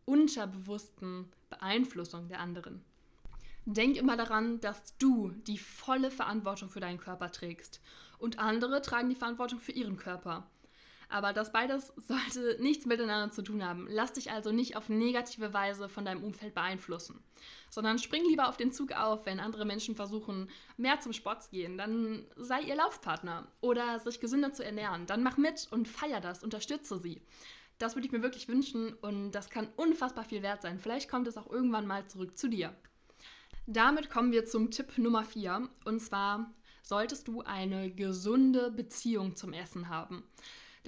unterbewussten 0.05 1.31
Beeinflussung 1.49 2.27
der 2.27 2.39
anderen. 2.39 2.83
Denk 3.65 3.97
immer 3.97 4.17
daran, 4.17 4.59
dass 4.61 4.97
du 4.97 5.29
die 5.29 5.57
volle 5.57 6.09
Verantwortung 6.09 6.69
für 6.69 6.79
deinen 6.79 6.97
Körper 6.97 7.31
trägst 7.31 7.81
und 8.17 8.39
andere 8.39 8.81
tragen 8.81 9.09
die 9.09 9.15
Verantwortung 9.15 9.59
für 9.59 9.71
ihren 9.71 9.97
Körper. 9.97 10.49
Aber 11.09 11.33
das 11.33 11.51
beides 11.51 11.91
sollte 11.97 12.57
nichts 12.61 12.85
miteinander 12.85 13.33
zu 13.33 13.41
tun 13.41 13.65
haben. 13.65 13.87
Lass 13.89 14.13
dich 14.13 14.31
also 14.31 14.51
nicht 14.51 14.75
auf 14.77 14.89
negative 14.89 15.53
Weise 15.53 15.89
von 15.89 16.05
deinem 16.05 16.23
Umfeld 16.23 16.53
beeinflussen, 16.53 17.23
sondern 17.69 17.99
spring 17.99 18.23
lieber 18.27 18.47
auf 18.47 18.57
den 18.57 18.71
Zug 18.71 18.91
auf, 18.93 19.25
wenn 19.25 19.39
andere 19.39 19.65
Menschen 19.65 19.95
versuchen, 19.95 20.49
mehr 20.77 20.99
zum 20.99 21.13
Sport 21.13 21.43
zu 21.43 21.49
gehen. 21.49 21.77
Dann 21.77 22.25
sei 22.37 22.61
ihr 22.61 22.75
Laufpartner 22.75 23.47
oder 23.59 23.99
sich 23.99 24.19
gesünder 24.19 24.53
zu 24.53 24.63
ernähren. 24.63 25.07
Dann 25.07 25.23
mach 25.23 25.37
mit 25.37 25.67
und 25.71 25.87
feier 25.87 26.21
das, 26.21 26.43
unterstütze 26.43 26.99
sie. 26.99 27.21
Das 27.79 27.95
würde 27.95 28.05
ich 28.05 28.11
mir 28.11 28.21
wirklich 28.21 28.47
wünschen 28.47 28.93
und 28.93 29.31
das 29.31 29.49
kann 29.49 29.69
unfassbar 29.77 30.25
viel 30.25 30.43
wert 30.43 30.61
sein. 30.61 30.79
Vielleicht 30.79 31.09
kommt 31.09 31.27
es 31.27 31.37
auch 31.37 31.49
irgendwann 31.49 31.87
mal 31.87 32.05
zurück 32.07 32.37
zu 32.37 32.49
dir. 32.49 32.75
Damit 33.65 34.09
kommen 34.09 34.31
wir 34.31 34.45
zum 34.45 34.69
Tipp 34.69 34.97
Nummer 34.97 35.23
4 35.23 35.69
und 35.85 35.99
zwar 36.01 36.51
solltest 36.83 37.27
du 37.27 37.41
eine 37.41 37.89
gesunde 37.89 38.71
Beziehung 38.71 39.35
zum 39.35 39.53
Essen 39.53 39.89
haben. 39.89 40.23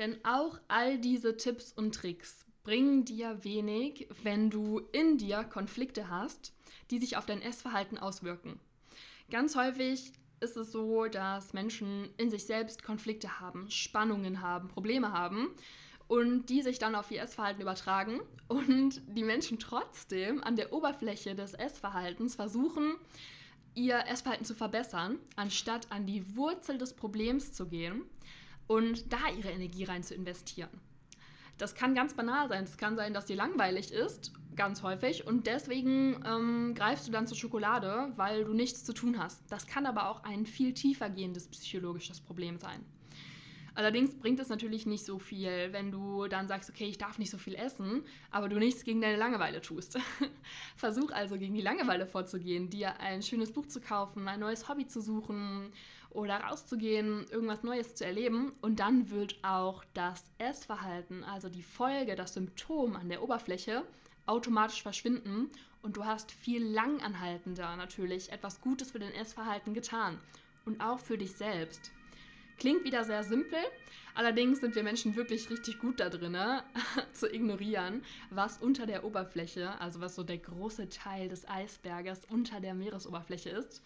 Denn 0.02 0.18
auch 0.26 0.60
all 0.68 0.98
diese 0.98 1.38
Tipps 1.38 1.72
und 1.72 1.94
Tricks 1.94 2.44
bringen 2.64 3.06
dir 3.06 3.44
wenig, 3.44 4.08
wenn 4.24 4.50
du 4.50 4.80
in 4.92 5.20
dir 5.20 5.44
Konflikte 5.44 6.10
hast, 6.10 6.56
die 6.90 6.98
sich 6.98 7.18
auf 7.18 7.28
dein 7.28 7.40
Essverhalten 7.40 8.00
auswirken. 8.00 8.60
Ganz 9.30 9.56
häufig 9.56 10.12
ist 10.40 10.58
es 10.58 10.72
so, 10.72 11.06
dass 11.06 11.54
Menschen 11.54 12.10
in 12.18 12.32
sich 12.32 12.48
selbst 12.48 12.82
Konflikte 12.82 13.40
haben, 13.40 13.70
Spannungen 13.70 14.42
haben, 14.42 14.70
Probleme 14.70 15.12
haben 15.12 15.50
und 16.08 16.48
die 16.50 16.64
sich 16.64 16.80
dann 16.80 16.96
auf 16.96 17.12
ihr 17.12 17.22
Essverhalten 17.22 17.62
übertragen 17.62 18.22
und 18.48 19.04
die 19.06 19.24
Menschen 19.24 19.60
trotzdem 19.60 20.44
an 20.44 20.56
der 20.56 20.74
Oberfläche 20.74 21.36
des 21.36 21.54
Essverhaltens 21.54 22.34
versuchen, 22.34 22.96
ihr 23.76 24.04
Essverhalten 24.08 24.46
zu 24.46 24.56
verbessern, 24.56 25.20
anstatt 25.36 25.92
an 25.92 26.08
die 26.08 26.36
Wurzel 26.36 26.80
des 26.80 26.96
Problems 26.96 27.54
zu 27.54 27.68
gehen 27.68 28.02
und 28.72 29.12
da 29.12 29.20
ihre 29.38 29.50
Energie 29.50 29.84
rein 29.84 30.02
zu 30.02 30.16
investieren. 30.16 30.70
Das 31.58 31.76
kann 31.76 31.94
ganz 31.94 32.14
banal 32.14 32.48
sein. 32.48 32.64
Es 32.64 32.78
kann 32.78 32.96
sein, 32.96 33.14
dass 33.14 33.26
dir 33.26 33.36
langweilig 33.36 33.92
ist, 33.92 34.32
ganz 34.56 34.82
häufig, 34.82 35.28
und 35.28 35.46
deswegen 35.46 36.24
ähm, 36.26 36.74
greifst 36.74 37.06
du 37.06 37.12
dann 37.12 37.28
zur 37.28 37.36
Schokolade, 37.36 38.14
weil 38.16 38.46
du 38.46 38.54
nichts 38.54 38.86
zu 38.86 38.94
tun 38.94 39.20
hast. 39.20 39.44
Das 39.50 39.68
kann 39.68 39.86
aber 39.86 40.10
auch 40.10 40.24
ein 40.24 40.46
viel 40.46 40.74
tiefer 40.74 41.10
gehendes 41.10 41.50
psychologisches 41.50 42.22
Problem 42.22 42.60
sein. 42.60 42.86
Allerdings 43.74 44.16
bringt 44.16 44.40
es 44.40 44.50
natürlich 44.50 44.86
nicht 44.86 45.06
so 45.06 45.20
viel, 45.20 45.72
wenn 45.72 45.92
du 45.92 46.28
dann 46.28 46.48
sagst, 46.48 46.70
okay, 46.70 46.86
ich 46.86 46.98
darf 46.98 47.20
nicht 47.20 47.30
so 47.30 47.38
viel 47.38 47.56
essen, 47.56 48.04
aber 48.30 48.50
du 48.50 48.58
nichts 48.58 48.84
gegen 48.84 49.02
deine 49.02 49.18
Langeweile 49.18 49.62
tust. 49.62 49.98
Versuch 50.76 51.12
also 51.12 51.38
gegen 51.38 51.56
die 51.56 51.62
Langeweile 51.62 52.06
vorzugehen, 52.06 52.70
dir 52.70 53.00
ein 53.00 53.22
schönes 53.22 53.52
Buch 53.52 53.68
zu 53.68 53.80
kaufen, 53.80 54.28
ein 54.28 54.40
neues 54.40 54.68
Hobby 54.68 54.88
zu 54.88 55.02
suchen 55.02 55.72
oder 56.14 56.38
rauszugehen, 56.42 57.26
irgendwas 57.32 57.64
Neues 57.64 57.96
zu 57.96 58.06
erleben. 58.06 58.54
Und 58.62 58.80
dann 58.80 59.10
wird 59.10 59.38
auch 59.44 59.84
das 59.94 60.30
Essverhalten, 60.38 61.24
also 61.24 61.50
die 61.50 61.64
Folge, 61.64 62.16
das 62.16 62.34
Symptom 62.34 62.96
an 62.96 63.10
der 63.10 63.24
Oberfläche, 63.24 63.84
automatisch 64.26 64.82
verschwinden 64.82 65.50
und 65.82 65.98
du 65.98 66.06
hast 66.06 66.32
viel 66.32 66.64
langanhaltender 66.64 67.76
natürlich 67.76 68.32
etwas 68.32 68.62
Gutes 68.62 68.92
für 68.92 69.00
dein 69.00 69.14
Essverhalten 69.14 69.74
getan 69.74 70.20
und 70.66 70.82
auch 70.82 71.00
für 71.00 71.18
dich 71.18 71.34
selbst. 71.34 71.92
Klingt 72.58 72.84
wieder 72.84 73.04
sehr 73.04 73.24
simpel, 73.24 73.60
allerdings 74.14 74.60
sind 74.60 74.76
wir 74.76 74.84
Menschen 74.84 75.16
wirklich 75.16 75.50
richtig 75.50 75.80
gut 75.80 76.00
da 76.00 76.10
drin, 76.10 76.38
zu 77.14 77.34
ignorieren, 77.34 78.04
was 78.30 78.60
unter 78.60 78.86
der 78.86 79.04
Oberfläche, 79.04 79.80
also 79.82 80.00
was 80.00 80.16
so 80.16 80.24
der 80.24 80.38
große 80.38 80.90
Teil 80.90 81.28
des 81.28 81.48
Eisberges 81.50 82.26
unter 82.30 82.60
der 82.60 82.76
Meeresoberfläche 82.76 83.50
ist 83.50 83.82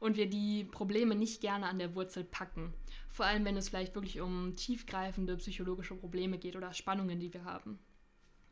und 0.00 0.16
wir 0.16 0.28
die 0.28 0.64
Probleme 0.64 1.14
nicht 1.14 1.40
gerne 1.40 1.66
an 1.66 1.78
der 1.78 1.94
Wurzel 1.94 2.24
packen. 2.24 2.74
Vor 3.08 3.26
allem, 3.26 3.44
wenn 3.44 3.56
es 3.56 3.68
vielleicht 3.68 3.94
wirklich 3.94 4.20
um 4.20 4.56
tiefgreifende 4.56 5.36
psychologische 5.36 5.94
Probleme 5.94 6.38
geht 6.38 6.56
oder 6.56 6.72
Spannungen, 6.72 7.20
die 7.20 7.32
wir 7.32 7.44
haben. 7.44 7.78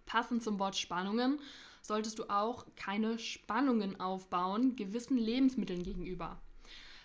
Passend 0.06 0.42
zum 0.42 0.58
Wort 0.58 0.76
Spannungen 0.76 1.40
solltest 1.82 2.18
du 2.18 2.24
auch 2.30 2.66
keine 2.76 3.18
Spannungen 3.18 3.98
aufbauen 4.00 4.76
gewissen 4.76 5.16
Lebensmitteln 5.18 5.82
gegenüber. 5.82 6.40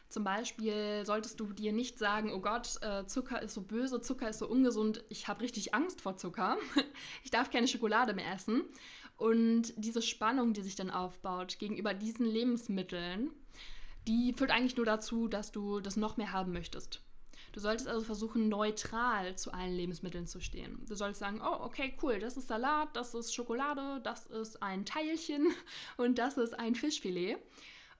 Zum 0.09 0.23
Beispiel 0.23 1.05
solltest 1.05 1.39
du 1.39 1.51
dir 1.51 1.73
nicht 1.73 1.99
sagen, 1.99 2.31
oh 2.31 2.39
Gott, 2.39 2.77
äh, 2.81 3.05
Zucker 3.07 3.41
ist 3.41 3.53
so 3.53 3.61
böse, 3.61 3.99
Zucker 3.99 4.29
ist 4.29 4.39
so 4.39 4.47
ungesund, 4.47 5.03
ich 5.09 5.27
habe 5.27 5.41
richtig 5.41 5.73
Angst 5.73 5.99
vor 5.99 6.15
Zucker, 6.15 6.57
ich 7.23 7.31
darf 7.31 7.49
keine 7.51 7.67
Schokolade 7.67 8.13
mehr 8.13 8.33
essen. 8.33 8.63
Und 9.17 9.73
diese 9.75 10.01
Spannung, 10.01 10.53
die 10.53 10.61
sich 10.61 10.75
dann 10.75 10.91
aufbaut 10.91 11.59
gegenüber 11.59 11.93
diesen 11.93 12.25
Lebensmitteln, 12.25 13.31
die 14.07 14.33
führt 14.33 14.51
eigentlich 14.51 14.77
nur 14.77 14.85
dazu, 14.85 15.27
dass 15.27 15.51
du 15.51 15.79
das 15.79 15.97
noch 15.97 16.17
mehr 16.17 16.31
haben 16.31 16.53
möchtest. 16.53 17.01
Du 17.51 17.59
solltest 17.59 17.87
also 17.87 18.03
versuchen, 18.03 18.49
neutral 18.49 19.35
zu 19.35 19.51
allen 19.53 19.75
Lebensmitteln 19.75 20.27
zu 20.27 20.39
stehen. 20.39 20.85
Du 20.87 20.95
solltest 20.95 21.19
sagen, 21.19 21.41
oh, 21.41 21.63
okay, 21.63 21.97
cool, 22.01 22.19
das 22.19 22.37
ist 22.37 22.47
Salat, 22.47 22.89
das 22.95 23.13
ist 23.13 23.33
Schokolade, 23.33 23.99
das 24.03 24.27
ist 24.27 24.61
ein 24.61 24.85
Teilchen 24.85 25.47
und 25.97 26.17
das 26.17 26.37
ist 26.37 26.57
ein 26.57 26.75
Fischfilet. 26.75 27.37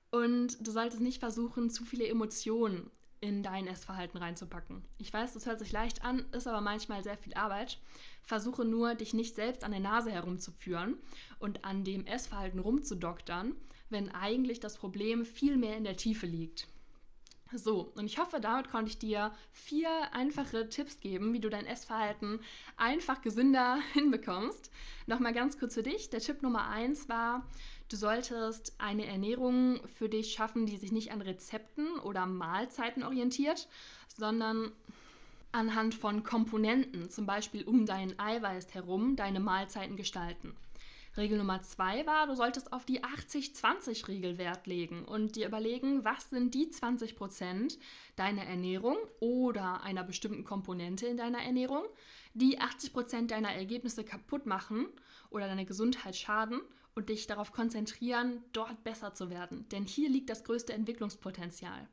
Und 0.10 0.66
du 0.66 0.72
solltest 0.72 1.02
nicht 1.02 1.20
versuchen, 1.20 1.70
zu 1.70 1.86
viele 1.86 2.08
Emotionen 2.08 2.90
in 3.20 3.42
dein 3.42 3.68
Essverhalten 3.68 4.20
reinzupacken. 4.20 4.86
Ich 5.00 5.12
weiß, 5.12 5.34
das 5.34 5.48
hört 5.48 5.60
sich 5.60 5.72
leicht 5.72 6.04
an, 6.04 6.26
ist 6.32 6.48
aber 6.48 6.62
manchmal 6.62 7.04
sehr 7.04 7.18
viel 7.18 7.34
Arbeit. 7.34 7.80
Versuche 8.22 8.64
nur, 8.64 8.94
dich 8.96 9.14
nicht 9.14 9.36
selbst 9.36 9.64
an 9.64 9.72
der 9.72 9.80
Nase 9.80 10.12
herumzuführen 10.12 10.98
und 11.40 11.66
an 11.66 11.84
dem 11.84 12.06
Essverhalten 12.06 12.60
rumzudoktern, 12.60 13.56
wenn 13.90 14.10
eigentlich 14.10 14.60
das 14.60 14.78
Problem 14.78 15.26
viel 15.26 15.58
mehr 15.58 15.78
in 15.78 15.84
der 15.84 15.98
Tiefe 15.98 16.26
liegt. 16.26 16.68
So, 17.54 17.92
und 17.96 18.06
ich 18.06 18.18
hoffe, 18.18 18.42
damit 18.42 18.70
konnte 18.70 18.90
ich 18.90 18.98
dir 18.98 19.32
vier 19.52 19.90
einfache 20.12 20.68
Tipps 20.68 21.00
geben, 21.00 21.32
wie 21.34 21.40
du 21.40 21.50
dein 21.50 21.66
Essverhalten 21.66 22.40
einfach 22.76 23.22
gesünder 23.22 23.80
hinbekommst. 23.94 24.70
Nochmal 25.06 25.34
ganz 25.34 25.58
kurz 25.58 25.76
für 25.76 25.84
dich. 25.84 26.10
Der 26.10 26.20
Tipp 26.20 26.42
Nummer 26.42 26.68
eins 26.68 27.08
war, 27.08 27.48
du 27.90 27.96
solltest 27.96 28.74
eine 28.80 29.06
Ernährung 29.06 29.80
für 29.88 30.10
dich 30.10 30.34
schaffen, 30.34 30.66
die 30.66 30.78
sich 30.78 30.92
nicht 30.92 31.12
an 31.12 31.22
Rezepten 31.22 32.00
oder 32.00 32.26
Mahlzeiten 32.26 33.04
orientiert, 33.04 33.68
sondern 34.08 34.72
anhand 35.54 35.96
von 35.96 36.24
Komponenten, 36.24 37.10
zum 37.10 37.26
Beispiel 37.26 37.64
um 37.64 37.86
dein 37.86 38.20
Eiweiß 38.20 38.74
herum, 38.74 39.16
deine 39.16 39.40
Mahlzeiten 39.40 39.96
gestalten. 39.96 40.56
Regel 41.18 41.40
Nummer 41.40 41.64
zwei 41.64 42.06
war, 42.06 42.28
du 42.28 42.36
solltest 42.36 42.72
auf 42.72 42.86
die 42.86 43.04
80-20-Regel 43.04 44.38
Wert 44.38 44.68
legen 44.68 45.04
und 45.04 45.36
dir 45.36 45.48
überlegen, 45.48 46.06
was 46.06 46.30
sind 46.30 46.54
die 46.54 46.70
20 46.70 47.16
Prozent 47.16 47.80
deiner 48.16 48.44
Ernährung 48.44 48.98
oder 49.20 49.82
einer 49.82 50.04
bestimmten 50.04 50.44
Komponente 50.44 51.08
in 51.08 51.18
deiner 51.18 51.42
Ernährung, 51.42 51.84
die 52.36 52.60
80 52.60 52.94
Prozent 52.94 53.32
deiner 53.32 53.52
Ergebnisse 53.52 54.04
kaputt 54.04 54.46
machen 54.46 54.86
oder 55.32 55.48
deine 55.48 55.66
Gesundheit 55.66 56.16
schaden 56.16 56.62
und 56.94 57.10
dich 57.10 57.26
darauf 57.26 57.52
konzentrieren, 57.52 58.44
dort 58.54 58.84
besser 58.84 59.16
zu 59.16 59.32
werden. 59.32 59.68
Denn 59.70 59.86
hier 59.86 60.10
liegt 60.10 60.30
das 60.30 60.44
größte 60.44 60.74
Entwicklungspotenzial. 60.74 61.88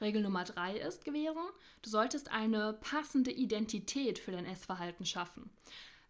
Regel 0.00 0.22
Nummer 0.22 0.44
drei 0.44 0.78
ist 0.78 1.04
gewesen, 1.04 1.42
du 1.82 1.90
solltest 1.90 2.30
eine 2.30 2.74
passende 2.80 3.30
Identität 3.30 4.18
für 4.18 4.32
dein 4.32 4.46
Essverhalten 4.46 5.04
schaffen. 5.04 5.50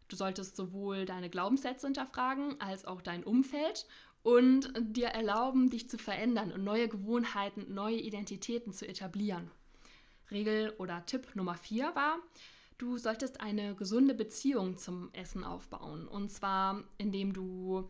Du 0.09 0.17
solltest 0.17 0.57
sowohl 0.57 1.05
deine 1.05 1.31
Glaubenssätze 1.31 1.87
hinterfragen 1.87 2.61
als 2.61 2.85
auch 2.85 3.03
dein 3.03 3.25
Umfeld 3.25 3.87
und 4.23 4.73
dir 4.77 5.09
erlauben, 5.09 5.71
dich 5.71 5.89
zu 5.89 5.99
verändern 5.99 6.53
und 6.53 6.65
neue 6.65 6.89
Gewohnheiten, 6.89 7.73
neue 7.73 7.99
Identitäten 7.99 8.73
zu 8.73 8.87
etablieren. 8.89 9.51
Regel 10.31 10.75
oder 10.79 11.07
Tipp 11.07 11.35
Nummer 11.35 11.57
vier 11.57 11.95
war, 11.95 12.19
du 12.79 12.99
solltest 12.99 13.41
eine 13.41 13.75
gesunde 13.75 14.15
Beziehung 14.15 14.79
zum 14.79 15.11
Essen 15.13 15.45
aufbauen. 15.45 16.09
Und 16.09 16.31
zwar, 16.31 16.83
indem 16.99 17.33
du 17.33 17.89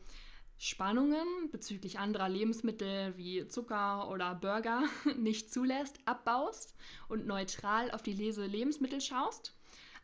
Spannungen 0.59 1.51
bezüglich 1.51 1.99
anderer 1.99 2.29
Lebensmittel 2.29 3.17
wie 3.17 3.47
Zucker 3.49 4.11
oder 4.11 4.35
Burger 4.35 4.85
nicht 5.17 5.53
zulässt, 5.53 5.99
abbaust 6.05 6.75
und 7.09 7.27
neutral 7.27 7.91
auf 7.91 8.03
die 8.03 8.15
Lese 8.15 8.47
Lebensmittel 8.47 9.01
schaust, 9.01 9.56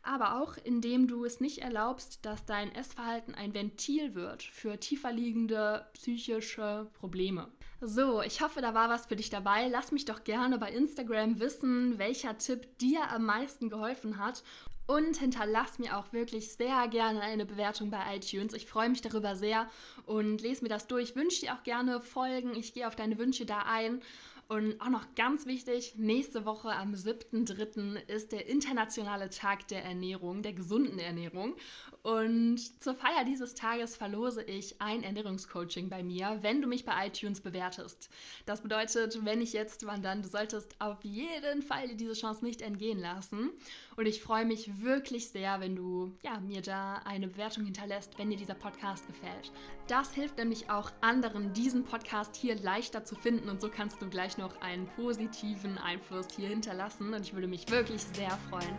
aber 0.03 0.41
auch 0.41 0.57
indem 0.63 1.07
du 1.07 1.25
es 1.25 1.39
nicht 1.39 1.59
erlaubst, 1.59 2.25
dass 2.25 2.45
dein 2.45 2.73
Essverhalten 2.75 3.33
ein 3.35 3.53
Ventil 3.53 4.13
wird 4.15 4.43
für 4.43 4.79
tiefer 4.79 5.11
liegende 5.11 5.87
psychische 5.93 6.87
Probleme. 6.93 7.47
So, 7.81 8.21
ich 8.21 8.41
hoffe, 8.41 8.61
da 8.61 8.73
war 8.73 8.89
was 8.89 9.07
für 9.07 9.15
dich 9.15 9.29
dabei. 9.29 9.67
Lass 9.67 9.91
mich 9.91 10.05
doch 10.05 10.23
gerne 10.23 10.57
bei 10.57 10.71
Instagram 10.71 11.39
wissen, 11.39 11.97
welcher 11.97 12.37
Tipp 12.37 12.77
dir 12.77 13.09
am 13.11 13.25
meisten 13.25 13.69
geholfen 13.69 14.17
hat 14.17 14.43
und 14.85 15.17
hinterlass 15.17 15.79
mir 15.79 15.97
auch 15.97 16.11
wirklich 16.11 16.53
sehr 16.53 16.87
gerne 16.87 17.21
eine 17.21 17.45
Bewertung 17.45 17.89
bei 17.89 18.15
iTunes. 18.15 18.53
Ich 18.53 18.65
freue 18.65 18.89
mich 18.89 19.01
darüber 19.01 19.35
sehr 19.35 19.67
und 20.05 20.41
lese 20.41 20.63
mir 20.63 20.69
das 20.69 20.87
durch. 20.87 21.15
Wünsche 21.15 21.41
dir 21.41 21.53
auch 21.53 21.63
gerne 21.63 22.01
Folgen. 22.01 22.55
Ich 22.55 22.73
gehe 22.73 22.87
auf 22.87 22.95
deine 22.95 23.17
Wünsche 23.17 23.45
da 23.45 23.59
ein. 23.59 24.01
Und 24.47 24.79
auch 24.81 24.89
noch 24.89 25.15
ganz 25.15 25.45
wichtig, 25.45 25.95
nächste 25.97 26.45
Woche 26.45 26.71
am 26.71 26.93
7.3. 26.93 27.95
ist 28.07 28.31
der 28.31 28.47
internationale 28.47 29.29
Tag 29.29 29.67
der 29.69 29.83
Ernährung, 29.83 30.41
der 30.43 30.53
gesunden 30.53 30.99
Ernährung. 30.99 31.55
Und 32.03 32.59
zur 32.83 32.95
Feier 32.95 33.23
dieses 33.25 33.55
Tages 33.55 33.95
verlose 33.95 34.43
ich 34.43 34.81
ein 34.81 35.03
Ernährungscoaching 35.03 35.87
bei 35.87 36.03
mir, 36.03 36.39
wenn 36.41 36.61
du 36.61 36.67
mich 36.67 36.83
bei 36.83 37.07
iTunes 37.07 37.39
bewertest. 37.39 38.09
Das 38.45 38.61
bedeutet, 38.61 39.23
wenn 39.23 39.39
ich 39.39 39.53
jetzt 39.53 39.85
wandern, 39.85 40.21
du 40.21 40.27
solltest 40.27 40.75
auf 40.79 41.01
jeden 41.03 41.61
Fall 41.61 41.87
dir 41.87 41.95
diese 41.95 42.11
Chance 42.11 42.43
nicht 42.43 42.61
entgehen 42.61 42.99
lassen. 42.99 43.51
Und 43.95 44.05
ich 44.05 44.21
freue 44.21 44.45
mich 44.45 44.81
wirklich 44.81 45.29
sehr, 45.29 45.61
wenn 45.61 45.77
du 45.77 46.11
ja, 46.23 46.41
mir 46.41 46.61
da 46.61 46.95
eine 47.05 47.29
Bewertung 47.29 47.63
hinterlässt, 47.63 48.17
wenn 48.17 48.29
dir 48.29 48.37
dieser 48.37 48.55
Podcast 48.55 49.07
gefällt. 49.07 49.53
Das 49.87 50.13
hilft 50.13 50.37
nämlich 50.37 50.69
auch 50.69 50.91
anderen, 50.99 51.53
diesen 51.53 51.85
Podcast 51.85 52.35
hier 52.35 52.55
leichter 52.55 53.05
zu 53.05 53.15
finden 53.15 53.47
und 53.47 53.61
so 53.61 53.69
kannst 53.69 54.01
du 54.01 54.09
gleich 54.09 54.37
noch 54.37 54.59
einen 54.61 54.87
positiven 54.95 55.77
Einfluss 55.77 56.27
hier 56.35 56.49
hinterlassen 56.49 57.13
und 57.13 57.21
ich 57.21 57.33
würde 57.33 57.47
mich 57.47 57.69
wirklich 57.69 58.01
sehr 58.01 58.31
freuen. 58.49 58.77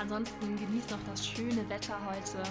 Ansonsten 0.00 0.56
genieß 0.56 0.90
noch 0.90 1.02
das 1.08 1.26
schöne 1.26 1.68
Wetter 1.68 1.98
heute 2.06 2.42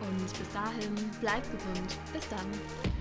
und 0.00 0.38
bis 0.38 0.50
dahin 0.52 0.94
bleib 1.20 1.42
gesund. 1.50 1.98
Bis 2.12 2.28
dann. 2.28 2.99